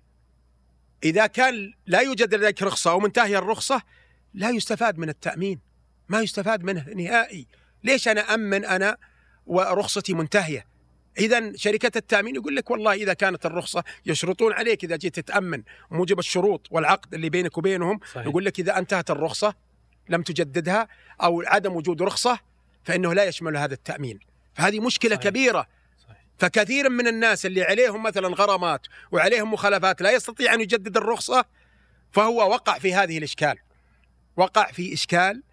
[1.03, 3.81] إذا كان لا يوجد لديك رخصة أو منتهية الرخصة
[4.33, 5.59] لا يستفاد من التأمين
[6.09, 7.47] ما يستفاد منه نهائي
[7.83, 8.97] ليش أنا أمن أنا
[9.45, 10.65] ورخصتي منتهية
[11.17, 16.19] اذا شركة التأمين يقول لك والله إذا كانت الرخصة يشرطون عليك إذا جيت تتأمن موجب
[16.19, 18.27] الشروط والعقد اللي بينك وبينهم صحيح.
[18.27, 19.55] يقول لك إذا انتهت الرخصة
[20.09, 20.87] لم تجددها
[21.23, 22.39] أو عدم وجود رخصة
[22.83, 24.19] فإنه لا يشمل هذا التأمين
[24.55, 25.29] فهذه مشكلة صحيح.
[25.29, 25.76] كبيرة صحيح.
[26.37, 31.45] فكثير من الناس اللي عليهم مثلا غرامات وعليهم مخالفات لا يستطيع أن يجدد الرخصة
[32.11, 33.57] فهو وقع في هذه الإشكال.
[34.37, 35.43] وقع في إشكال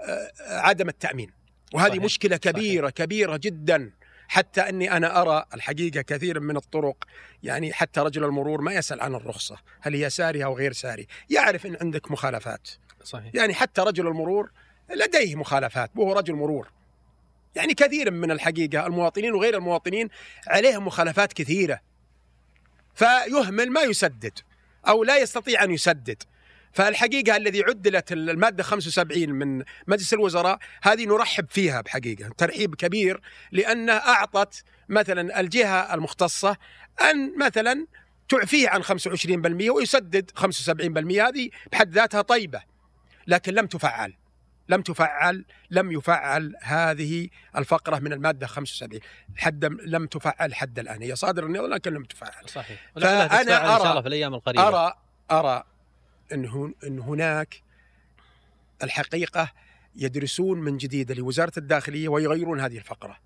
[0.00, 1.32] آه، عدم التأمين.
[1.72, 2.04] وهذه صحيح.
[2.04, 3.06] مشكلة كبيره صحيح.
[3.06, 3.92] كبيرة جدا.
[4.28, 7.04] حتى أني أنا أرى الحقيقة كثير من الطرق
[7.42, 11.06] يعني حتى رجل المرور ما يسأل عن الرخصة هل هي سارية أو غير سارية.
[11.30, 12.68] يعرف إن عندك مخالفات.
[13.04, 13.34] صحيح.
[13.34, 14.50] يعني حتى رجل المرور
[14.90, 16.68] لديه مخالفات وهو رجل مرور.
[17.54, 20.08] يعني كثير من الحقيقة المواطنين وغير المواطنين
[20.46, 21.80] عليهم مخالفات كثيرة.
[22.94, 24.38] فيهمل ما يسدد
[24.88, 26.22] أو لا يستطيع أن يسدد.
[26.72, 33.20] فالحقيقة الذي عدلت المادة 75 من مجلس الوزراء هذه نرحب فيها بحقيقة ترحيب كبير
[33.52, 36.56] لأنها أعطت مثلا الجهة المختصة
[37.10, 37.86] أن مثلا
[38.28, 40.42] تعفيه عن 25% ويسدد 75%
[41.20, 42.62] هذه بحد ذاتها طيبة
[43.26, 44.14] لكن لم تفعل.
[44.68, 49.00] لم تفعل لم يفعل هذه الفقرة من المادة 75
[49.36, 51.02] حد لم تفعل حد الآن.
[51.02, 52.48] هي صادرة النظام لكن لم تفعل.
[52.48, 52.92] صحيح.
[52.96, 54.68] فأنا أرى إن شاء الله في الأيام القريبة.
[54.68, 54.94] أرى
[55.30, 55.64] أرى
[56.32, 57.62] أن هن- أن هناك
[58.82, 59.52] الحقيقة
[59.96, 63.18] يدرسون من جديد لوزارة الداخلية ويغيرون هذه الفقرة.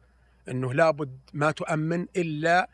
[0.48, 2.70] أنه لابد ما تؤمن إلا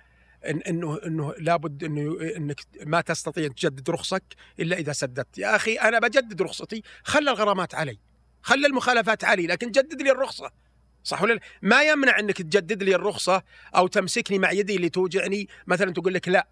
[0.48, 4.22] إن إنه إنه لابد إنه إنك ما تستطيع تجدد رخصك
[4.60, 7.98] إلا إذا سددت، يا أخي أنا بجدد رخصتي، خلى الغرامات علي،
[8.42, 10.50] خلى المخالفات علي، لكن جدد لي الرخصة.
[11.04, 13.42] صح ولا لا؟ ما يمنع إنك تجدد لي الرخصة
[13.76, 16.46] أو تمسكني مع يدي اللي توجعني، مثلا تقول لك لا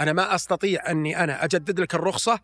[0.00, 2.40] أنا ما أستطيع أني أنا أجدد لك الرخصة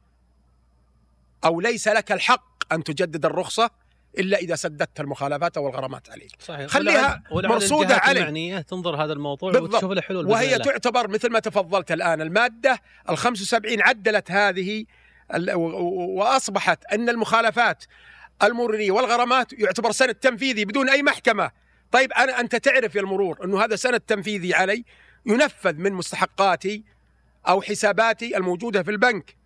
[1.45, 3.71] أو ليس لك الحق أن تجدد الرخصة
[4.19, 6.31] إلا إذا سددت المخالفات أو الغرامات عليك.
[6.39, 8.19] صحيح خليها ولعل- الجهات علي.
[8.21, 9.75] المعنية تنظر هذا الموضوع بالضبط.
[9.75, 10.65] وتشوف له حلول بإذن وهي الله.
[10.65, 14.85] تعتبر مثل ما تفضلت الآن المادة ال 75 عدلت هذه
[15.35, 17.85] ال- و- و- وأصبحت أن المخالفات
[18.43, 21.51] المرورية والغرامات يعتبر سند تنفيذي بدون أي محكمة.
[21.93, 24.85] طيب أنا أنت تعرف يا المرور أنه هذا سند تنفيذي علي
[25.27, 26.85] ينفذ من مستحقاتي
[27.49, 29.37] أو حساباتي الموجودة في البنك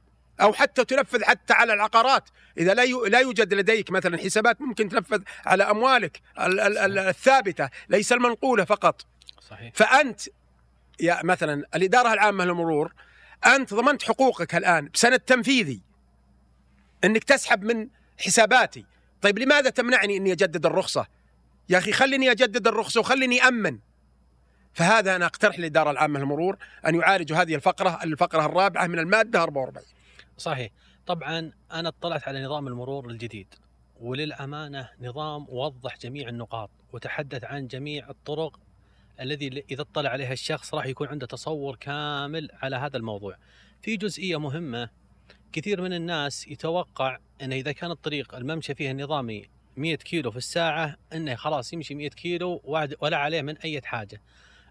[0.40, 2.28] أو حتى تنفذ حتى على العقارات.
[2.58, 7.68] إذا لا لا يوجد لديك مثلا حسابات ممكن تنفذ على أموالك ال- ال- ال- الثابتة
[7.88, 9.06] ليس المنقولة فقط.
[9.50, 9.72] صحيح.
[9.74, 10.20] فأنت
[11.00, 12.92] يا مثلا الإدارة العامة للمرور
[13.46, 15.80] أنت ضمنت حقوقك الآن بسند تنفيذي.
[17.04, 17.88] إنك تسحب من
[18.20, 18.84] حساباتي.
[19.22, 21.06] طيب لماذا تمنعني إني أجدد الرخصة؟
[21.68, 23.78] يا أخي خليني أجدد الرخصة وخليني أمن.
[24.72, 26.56] فهذا أنا أقترح للإدارة العامة للمرور
[26.86, 29.84] أن يعالجوا هذه الفقرة الفقرة الرابعة من المادة 44
[30.38, 30.70] صحيح.
[31.06, 33.54] طبعا أنا اطلعت على نظام المرور الجديد
[34.00, 38.60] وللأمانة نظام وضح جميع النقاط وتحدث عن جميع الطرق
[39.20, 43.36] الذي إذا اطلع عليها الشخص راح يكون عنده تصور كامل على هذا الموضوع.
[43.82, 44.88] في جزئية مهمة
[45.52, 49.44] كثير من الناس يتوقع انه إذا كان الطريق الممشى فيه النظامي
[49.76, 52.60] 100 كيلو في الساعة إنه خلاص يمشي 100 كيلو
[53.00, 54.22] ولا عليه من أي حاجة.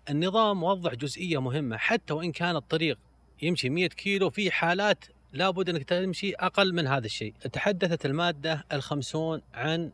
[0.09, 2.99] النظام وضح جزئية مهمة حتى وإن كان الطريق
[3.41, 7.34] يمشي 100 كيلو في حالات لابد إنك تمشي أقل من هذا الشيء.
[7.53, 9.91] تحدثت المادة الخمسون عن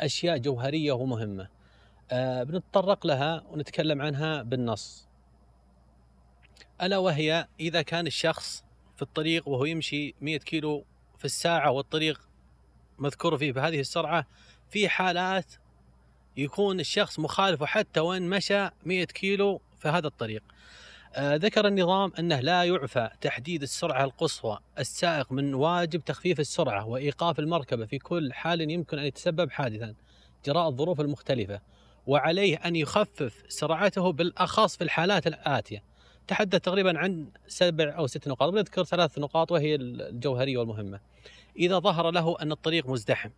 [0.00, 1.48] أشياء جوهرية ومهمة.
[2.10, 5.08] آه بنتطرق لها ونتكلم عنها بالنص.
[6.82, 8.67] ألا وهي إذا كان الشخص
[8.98, 10.84] في الطريق وهو يمشي 100 كيلو
[11.18, 12.20] في الساعة والطريق
[12.98, 14.26] مذكور فيه بهذه السرعة
[14.70, 15.46] في حالات
[16.36, 20.42] يكون الشخص مخالف حتى وإن مشى 100 كيلو في هذا الطريق.
[21.14, 27.38] آه، ذكر النظام أنه لا يعفى تحديد السرعة القصوى السائق من واجب تخفيف السرعة وإيقاف
[27.38, 29.94] المركبة في كل حال يمكن أن يتسبب حادثا
[30.46, 31.60] جراء الظروف المختلفة
[32.06, 35.82] وعليه أن يخفف سرعته بالأخص في الحالات الآتية.
[36.28, 41.00] تحدث تقريبا عن سبع أو ست نقاط بنذكر ثلاث نقاط وهي الجوهرية والمهمة.
[41.56, 43.30] إذا ظهر له أن الطريق مزدحم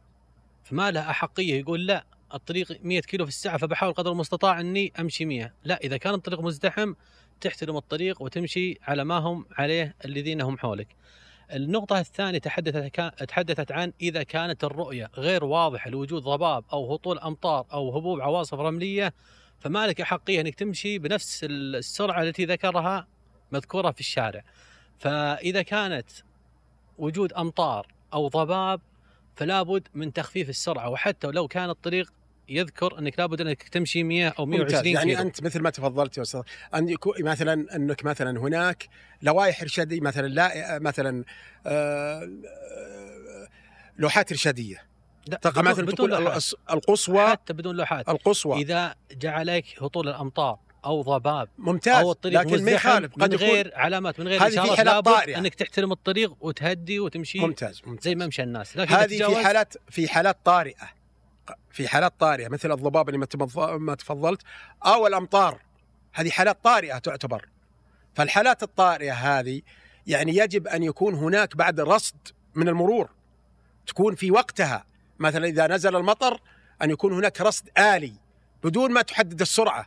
[0.65, 5.25] فما له أحقية يقول لا الطريق 100 كيلو في الساعة فبحاول قدر المستطاع إني أمشي
[5.25, 6.95] 100 لا إذا كان الطريق مزدحم
[7.41, 10.89] تحترم الطريق وتمشي على ما هم عليه الذين هم حولك
[11.53, 17.67] النقطة الثانية تحدثت تحدثت عن إذا كانت الرؤية غير واضحة لوجود ضباب أو هطول أمطار
[17.73, 19.15] أو هبوب عواصف رملية
[19.61, 23.07] فما لك أحقية أنك تمشي بنفس السرعة التي ذكرها
[23.53, 24.45] مذكورة في الشارع.
[24.99, 26.11] فإذا كانت
[26.99, 28.81] وجود أمطار أو ضباب
[29.37, 30.89] فلا بد من تخفيف السرعة.
[30.89, 32.13] وحتى لو كان الطريق
[32.49, 34.87] يذكر إنك لابد إنك تمشي 100 أو 120 ممتاز.
[34.87, 35.27] يعني كيلو.
[35.27, 36.43] أنت مثل ما تفضلت يا أستاذ
[36.75, 38.89] أن يكون مثلا أنك مثلا هناك
[39.23, 41.25] لوائح إرشادية مثلا لا مثلا
[41.67, 43.49] آه، آه،
[43.99, 44.90] لوحات إرشادية.
[45.29, 46.45] بدون تقول لوحات.
[46.71, 48.09] القصوى حتى بدون لوحات.
[48.09, 48.63] القصوى.
[48.63, 53.13] إذا جاء عليك هطول الأمطار أو ضباب ممتاز أو الطريق لكن ما يخالف.
[53.15, 55.39] قد من غير علامات من غير هذه في حالات طارئة.
[55.39, 58.05] إنك تحترم الطريق وتهدي وتمشي ممتاز ممتاز.
[58.05, 58.77] زي ما مشى الناس.
[58.77, 61.01] لكن هذه في حالات في حالات طارئة.
[61.71, 63.27] في حالات طارئة مثل الضباب اللي
[63.79, 64.43] ما تفضلت
[64.87, 65.61] أو الأمطار.
[66.13, 67.49] هذه حالات طارئة تعتبر.
[68.15, 69.63] فالحالات الطارئة هذه
[70.07, 72.17] يعني يجب أن يكون هناك بعد رصد
[72.55, 73.11] من المرور.
[73.87, 74.85] تكون في وقتها.
[75.21, 76.41] مثلا إذا نزل المطر
[76.83, 78.13] أن يكون هناك رصد آلي
[78.65, 79.87] بدون ما تحدد السرعة.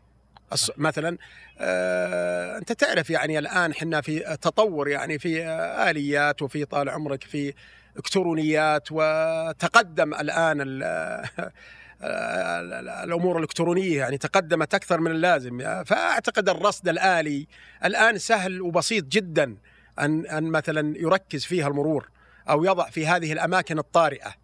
[0.54, 1.18] الس- مثلا
[1.60, 7.24] آه أنت تعرف يعني الآن إحنا في تطور يعني في آه آليات وفي طال عمرك
[7.24, 7.54] في
[7.98, 15.84] إلكترونيات وتقدم الآن ال- ال- ال- الأمور الإلكترونية يعني تقدمت أكثر من اللازم.
[15.84, 17.48] فأعتقد الرصد الآلي
[17.86, 19.56] الآن سهل وبسيط جدا
[20.00, 22.10] ان أن مثلا يركز فيها المرور
[22.50, 24.43] أو يضع في هذه الأماكن الطارئة.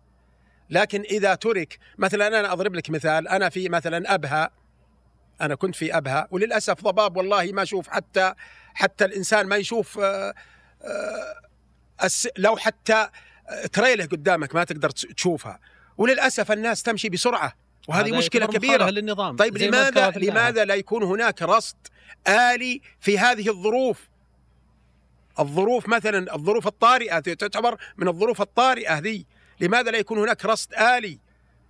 [0.70, 4.50] لكن إذا ترك مثلا أنا أضرب لك مثال أنا في مثلا ابها
[5.42, 8.34] أنا كنت في ابها وللأسف ضباب والله ما أشوف حتى
[8.74, 10.34] حتى الإنسان ما يشوف آه،
[10.84, 13.10] آه، لو حتى
[13.74, 15.60] تريله قدامك ما تقدر تشوفها.
[15.98, 17.54] وللأسف الناس تمشي بسرعة
[17.88, 18.76] وهذه كبيرة.
[18.76, 20.12] مخالفة للنظام طيب لماذا.
[20.16, 21.78] لماذا لا يكون هناك رصد
[22.28, 24.10] آلي في هذه الظروف؟
[25.40, 29.26] الظروف مثلا الظروف الطارئة تعتبر من الظروف الطارئة ذي
[29.60, 31.20] لماذا لا يكون هناك رصد آلي؟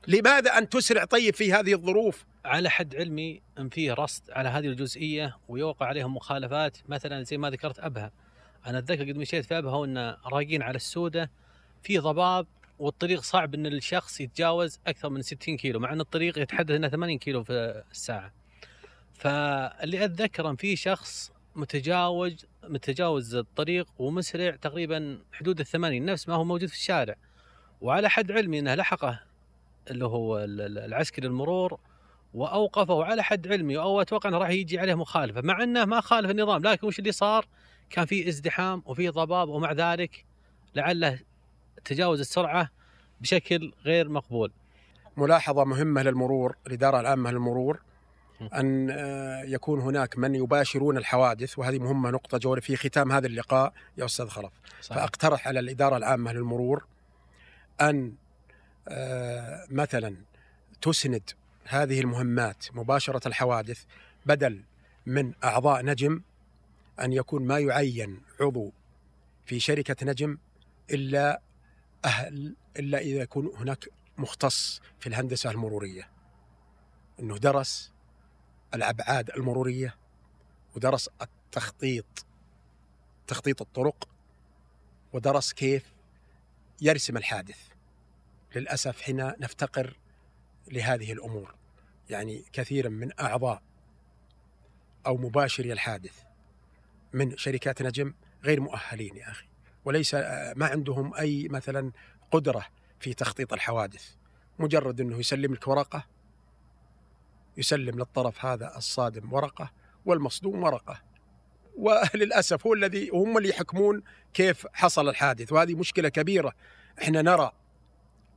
[0.07, 4.65] لماذا أن تسرع طيب في هذه الظروف؟ على حد علمي أن فيه رصد على هذه
[4.67, 8.11] الجزئية ويوقع عليهم مخالفات مثلا زي ما ذكرت أبها.
[8.65, 11.31] أنا أتذكر قد مشيت في أبها وإن راقين على السودة
[11.83, 12.47] في ضباب
[12.79, 17.17] والطريق صعب إن الشخص يتجاوز أكثر من 60 كيلو مع إن الطريق يتحدث انه 80
[17.17, 18.31] كيلو في الساعة.
[19.13, 26.43] فاللي أتذكر أن في شخص متجاوز متجاوز الطريق ومسرع تقريبا حدود الثمانين نفس ما هو
[26.43, 27.15] موجود في الشارع.
[27.81, 29.19] وعلى حد علمي إنه لحقه
[29.91, 31.79] اللي هو ال- ال- العسكري المرور
[32.33, 36.29] وأوقفه على حد علمي أو أتوقع إنه راح يجي عليه مخالفة مع إنه ما خالف
[36.31, 37.45] النظام لكن وش اللي صار؟
[37.89, 40.25] كان في ازدحام وفي ضباب ومع ذلك
[40.75, 41.19] لعله
[41.85, 42.69] تجاوز السرعة
[43.21, 44.51] بشكل غير مقبول.
[45.17, 47.79] ملاحظة مهمة للمرور الإدارة العامة للمرور
[48.53, 53.73] أن آه، يكون هناك من يباشرون الحوادث وهذه مهمة نقطة جوهرية في ختام هذا اللقاء
[53.97, 54.51] يا أستاذ خلف
[54.81, 54.97] صحيح.
[55.01, 56.85] فأقترح على الإدارة العامة للمرور
[57.81, 58.13] أن
[58.87, 60.15] آه، مثلا
[60.81, 61.31] تسند
[61.65, 63.83] هذه المهمات مباشرة الحوادث
[64.25, 64.63] بدل
[65.05, 66.21] من أعضاء نجم
[67.01, 68.71] أن يكون ما يعين عضو
[69.45, 70.37] في شركة نجم
[70.91, 71.41] إلا
[72.05, 76.09] أهل إلا إذا يكون هناك مختص في الهندسة المرورية.
[77.19, 77.91] إنه درس
[78.73, 79.95] الأبعاد المرورية
[80.75, 82.25] ودرس التخطيط
[83.27, 84.09] تخطيط الطرق
[85.13, 85.83] ودرس كيف
[86.81, 87.68] يرسم الحادث.
[88.55, 89.97] للأسف حين نفتقر
[90.71, 91.55] لهذه الأمور.
[92.09, 93.61] يعني كثيرا من أعضاء
[95.05, 96.23] أو مباشري الحادث
[97.13, 99.45] من شركات نجم غير مؤهلين يا أخي.
[99.85, 100.13] وليس
[100.55, 101.91] ما عندهم أي مثلا
[102.31, 102.65] قدرة
[102.99, 104.09] في تخطيط الحوادث.
[104.59, 106.05] مجرد إنه يسلم لك ورقة
[107.57, 109.71] يسلم للطرف هذا الصادم ورقة
[110.05, 111.01] والمصدوم ورقة.
[111.77, 115.51] وللأسف هو الذي هم اللي يحكمون كيف حصل الحادث.
[115.51, 116.53] وهذه مشكلة كبيرة.
[117.01, 117.51] إحنا نرى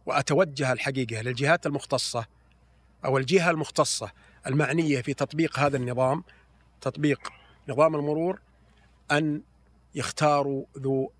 [0.06, 2.26] وأتوجه الحقيقة للجهات المختصة
[3.04, 4.12] أو الجهة المختصة
[4.46, 6.24] المعنية في تطبيق هذا النظام
[6.80, 7.32] تطبيق
[7.68, 8.40] نظام المرور
[9.10, 9.42] أن
[9.94, 11.12] يختاروا ذو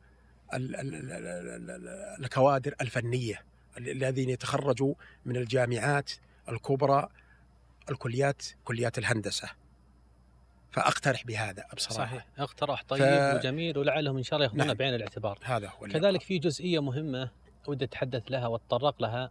[0.55, 3.43] ال- ال- ال- ال- ال- الكوادر الفنية
[3.79, 6.11] ال- الذين يتخرجوا من الجامعات
[6.49, 7.09] الكبرى
[7.91, 9.51] الكليات كليات الهندسة
[10.73, 14.75] فأقترح بهذا بصراحة صحيح اقتراح طيب ف- وجميل ولعلهم ان شاء الله ياخذونه نعم.
[14.77, 15.39] بعين الاعتبار.
[15.43, 17.31] هذا هو كذلك في جزئية مهمة
[17.69, 19.31] ودي أتحدث لها وأتطرق لها.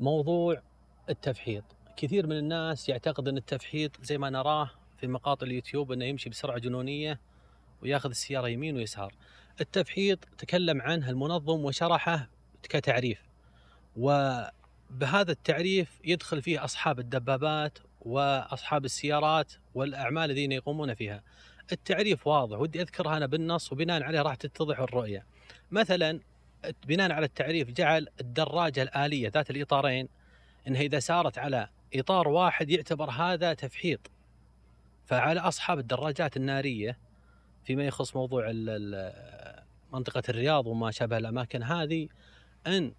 [0.00, 0.62] موضوع
[1.08, 1.64] التفحيط.
[1.96, 4.70] كثير من الناس يعتقد أن التفحيط زي ما نراه
[5.00, 7.20] في مقاطع اليوتيوب أنه يمشي بسرعة جنونية
[7.82, 9.14] ويأخذ السيارة يمين ويسار.
[9.60, 12.28] التفحيط تكلم عنه المنظم وشرحه
[12.62, 13.22] كتعريف.
[13.96, 21.22] وبهذا التعريف يدخل فيه أصحاب الدبابات وأصحاب السيارات والأعمال الذين يقومون فيها.
[21.72, 22.58] التعريف واضح.
[22.58, 25.26] ودي أذكرها أنا بالنص وبناء عليه راح تتضح الرؤية.
[25.70, 26.20] مثلا
[26.86, 30.08] بناء على التعريف جعل الدراجة الآلية ذات الإطارين
[30.68, 34.10] انها إذا سارت على إطار واحد يعتبر هذا تفحيط.
[35.06, 36.98] فعلى أصحاب الدراجات النارية
[37.64, 38.52] فيما يخص موضوع
[39.92, 42.08] منطقة الرياض وما شابه الأماكن هذه
[42.66, 42.92] إن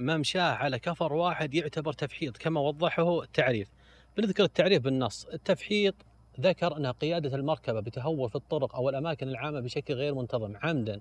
[0.00, 3.68] ممشاه على كفر واحد يعتبر تفحيط كما وضحه التعريف.
[4.16, 5.24] بنذكر التعريف بالنص.
[5.24, 5.94] التفحيط
[6.40, 11.00] ذكر ان قيادة المركبة بتهور في الطرق أو الأماكن العامة بشكل غير منتظم عمدا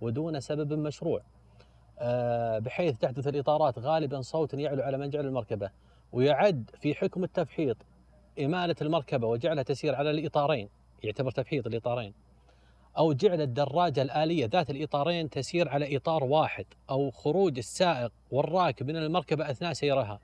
[0.00, 1.22] ودون سبب مشروع.
[2.60, 5.70] بحيث تحدث الإطارات غالبا صوت يعلو على منجعل المركبة
[6.12, 7.76] ويعد في حكم التفحيط
[8.40, 10.68] إمالة المركبة وجعلها تسير على الإطارين
[11.02, 12.12] يعتبر تفحيط الإطارين
[12.98, 18.96] أو جعل الدراجة الآلية ذات الإطارين تسير على إطار واحد أو خروج السائق والراكب من
[18.96, 20.20] المركبة أثناء سيرها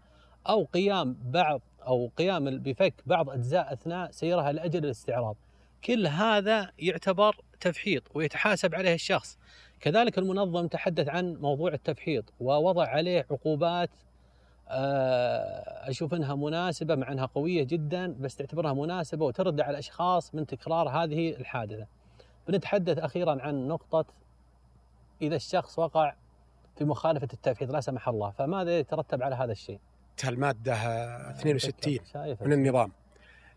[0.49, 5.37] أو قيام بعض أو قيام بفك بعض أجزاء أثناء سيرها لأجل الاستعراض.
[5.85, 9.39] كل هذا يعتبر تفحيط ويتحاسب عليه الشخص.
[9.83, 13.91] كذلك المنظم تحدث عن موضوع التفحيط ووضع عليه عقوبات
[14.69, 20.47] آه، أشوف إنها مناسبة مع إنها قوية جدا بس تعتبرها مناسبة وترد على الاشخاص من
[20.47, 21.87] تكرار هذه الحادثة.
[22.49, 24.05] بنتحدث أخيرا عن نقطة
[25.23, 26.15] إذا الشخص وقع
[26.77, 29.81] في مخالفة التفحيط لا سمح الله فماذا يترتب على هذا الشيء؟
[30.29, 30.75] الماده
[31.31, 31.99] 62
[32.41, 32.93] من النظام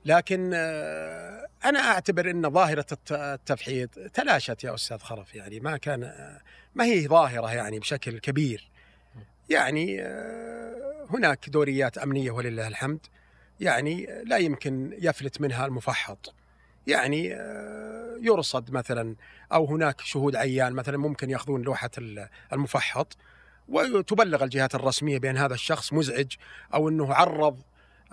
[0.05, 6.11] لكن آه، أنا أعتبر إن ظاهرة التفحيط تلاشت يا أستاذ خلف يعني ما كان
[6.75, 8.69] ما هي ظاهرة يعني بشكل كبير
[9.49, 12.99] يعني آه، هناك دوريات أمنية ولله الحمد
[13.59, 16.33] يعني لا يمكن يفلت منها المفحط
[16.87, 19.15] يعني آه، يرصد مثلا
[19.53, 21.89] أو هناك شهود عيان مثلا ممكن يأخذون لوحة
[22.53, 23.17] المفحط
[23.67, 26.33] وتبلغ الجهات الرسمية بأن هذا الشخص مزعج
[26.73, 27.61] أو إنه عرض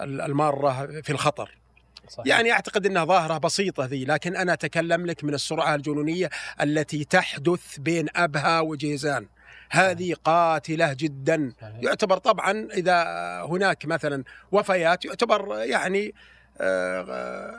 [0.00, 1.61] المارة في الخطر.
[2.08, 2.26] صحيح.
[2.26, 6.30] يعني أعتقد إنها ظاهرة بسيطة ذي لكن أنا أتكلم لك من السرعة الجنونية
[6.60, 9.26] التي تحدث بين أبها وجيزان.
[9.70, 11.76] هذه قاتلة جدا صحيح.
[11.82, 13.04] يعتبر طبعا إذا
[13.42, 16.14] هناك مثلا وفيات يعتبر يعني
[16.60, 17.52] آه،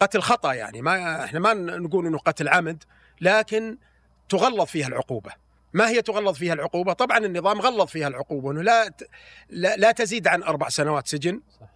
[0.00, 2.84] قتل خطأ يعني ما إحنا ما نقول إنه قتل عمد
[3.20, 3.78] لكن
[4.28, 5.30] تغلظ فيها العقوبة
[5.72, 8.92] ما هي تغلظ فيها العقوبة؟ طبعا النظام غلظ فيها العقوبة إنه لا
[9.50, 11.75] لا, لا تزيد عن أربع سنوات سجن صح.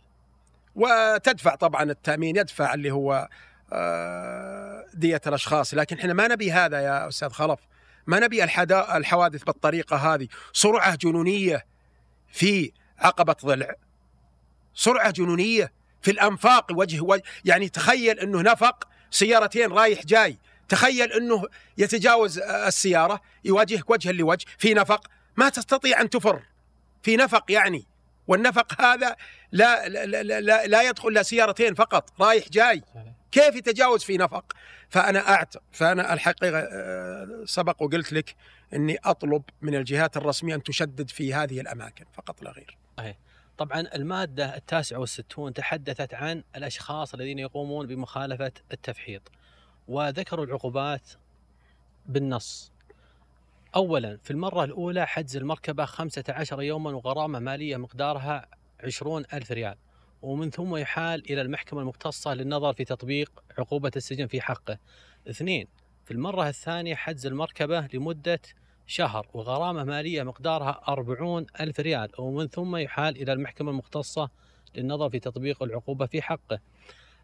[0.74, 3.28] وتدفع طبعا التأمين يدفع اللي هو
[3.72, 5.74] آه، دية الأشخاص.
[5.74, 7.60] لكن إحنا ما نبي هذا يا أستاذ خلف.
[8.06, 10.28] ما نبي الحوادث بالطريقة هذه.
[10.52, 11.66] سرعة جنونية
[12.32, 13.74] في عقبة ضلع.
[14.74, 20.38] سرعة جنونية في الأنفاق وجه, وجه يعني تخيل إنه نفق سيارتين رايح جاي.
[20.68, 21.44] تخيل إنه
[21.78, 24.46] يتجاوز السيارة يواجهك وجها لوجه.
[24.58, 25.06] في نفق.
[25.36, 26.42] ما تستطيع أن تفر.
[27.02, 27.89] في نفق يعني.
[28.30, 29.16] والنفق هذا
[29.52, 32.82] لا لا لا, لا, لا يدخل الا سيارتين فقط رايح جاي
[33.32, 34.52] كيف يتجاوز في نفق
[34.88, 38.36] فأنا اعتقد فأنا الحقيقة آه، سبق وقلت لك
[38.74, 42.76] إني أطلب من الجهات الرسمية أن تشدد في هذه الأماكن فقط لا غير.
[42.98, 43.18] أيه.
[43.58, 49.22] طبعا المادة التاسعة والستون تحدثت عن الأشخاص الذين يقومون بمخالفة التفحيط.
[49.88, 51.08] وذكروا العقوبات
[52.06, 52.72] بالنص
[53.76, 58.46] أولا في المرة الأولى حجز المركبة 15 يوما وغرامة مالية مقدارها
[58.84, 59.76] 20 ألف ريال.
[60.22, 64.78] ومن ثم يحال إلى المحكمة المختصة للنظر في تطبيق عقوبة السجن في حقه.
[65.30, 65.66] اثنين
[66.04, 68.40] في المرة الثانية حجز المركبة لمدة
[68.86, 72.10] شهر وغرامة مالية مقدارها 40 ألف ريال.
[72.18, 74.30] ومن ثم يحال إلى المحكمة المختصة
[74.74, 76.58] للنظر في تطبيق العقوبة في حقه.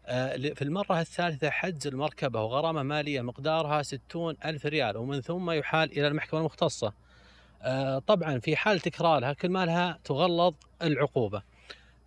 [0.07, 6.07] في المرة الثالثة حجز المركبة وغرامة مالية مقدارها ستون ألف ريال ومن ثم يحال إلى
[6.07, 6.93] المحكمة المختصة.
[7.61, 11.41] آه، طبعا في حال تكرارها كل مالها تغلظ العقوبة.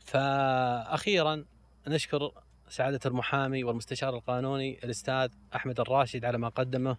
[0.05, 1.45] فأخيرا
[1.89, 2.33] نشكر
[2.69, 6.97] سعادة المحامي والمستشار القانوني الأستاذ أحمد الراشد على ما قدمه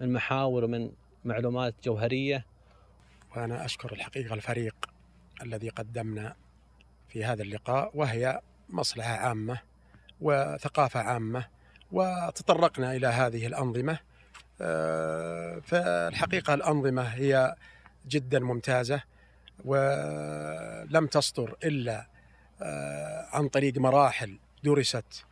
[0.00, 0.90] من محاور ومن
[1.24, 2.46] معلومات جوهرية.
[3.36, 4.74] وأنا أشكر الحقيقة الفريق
[5.42, 6.36] الذي قدمنا
[7.08, 9.71] في هذا اللقاء وهي مصلحة عامة
[10.22, 11.44] وثقافة عامة
[11.92, 13.98] وتطرقنا إلى هذه الأنظمة.
[14.60, 17.54] آه، فالحقيقة الأنظمة هي
[18.08, 19.02] جدا ممتازة
[19.64, 22.06] ولم تصدر إلا
[22.62, 25.24] آه، عن طريق مراحل درست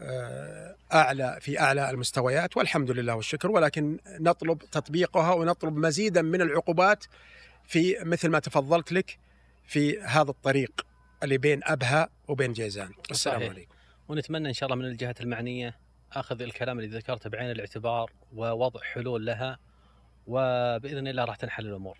[0.00, 3.50] آه، أعلى في أعلى المستويات والحمد لله والشكر.
[3.50, 7.04] ولكن نطلب تطبيقها ونطلب مزيدا من العقوبات
[7.66, 9.18] في مثل ما تفضلت لك
[9.66, 10.86] في هذا الطريق
[11.22, 12.90] اللي بين أبها وبين جيزان.
[13.10, 13.73] السلام عليكم.
[14.08, 15.76] ونتمنى إن شاء الله من الجهات المعنية
[16.12, 19.58] أخذ الكلام اللي ذكرته بعين الاعتبار ووضع حلول لها
[20.26, 21.98] وبإذن الله راح تنحل الأمور.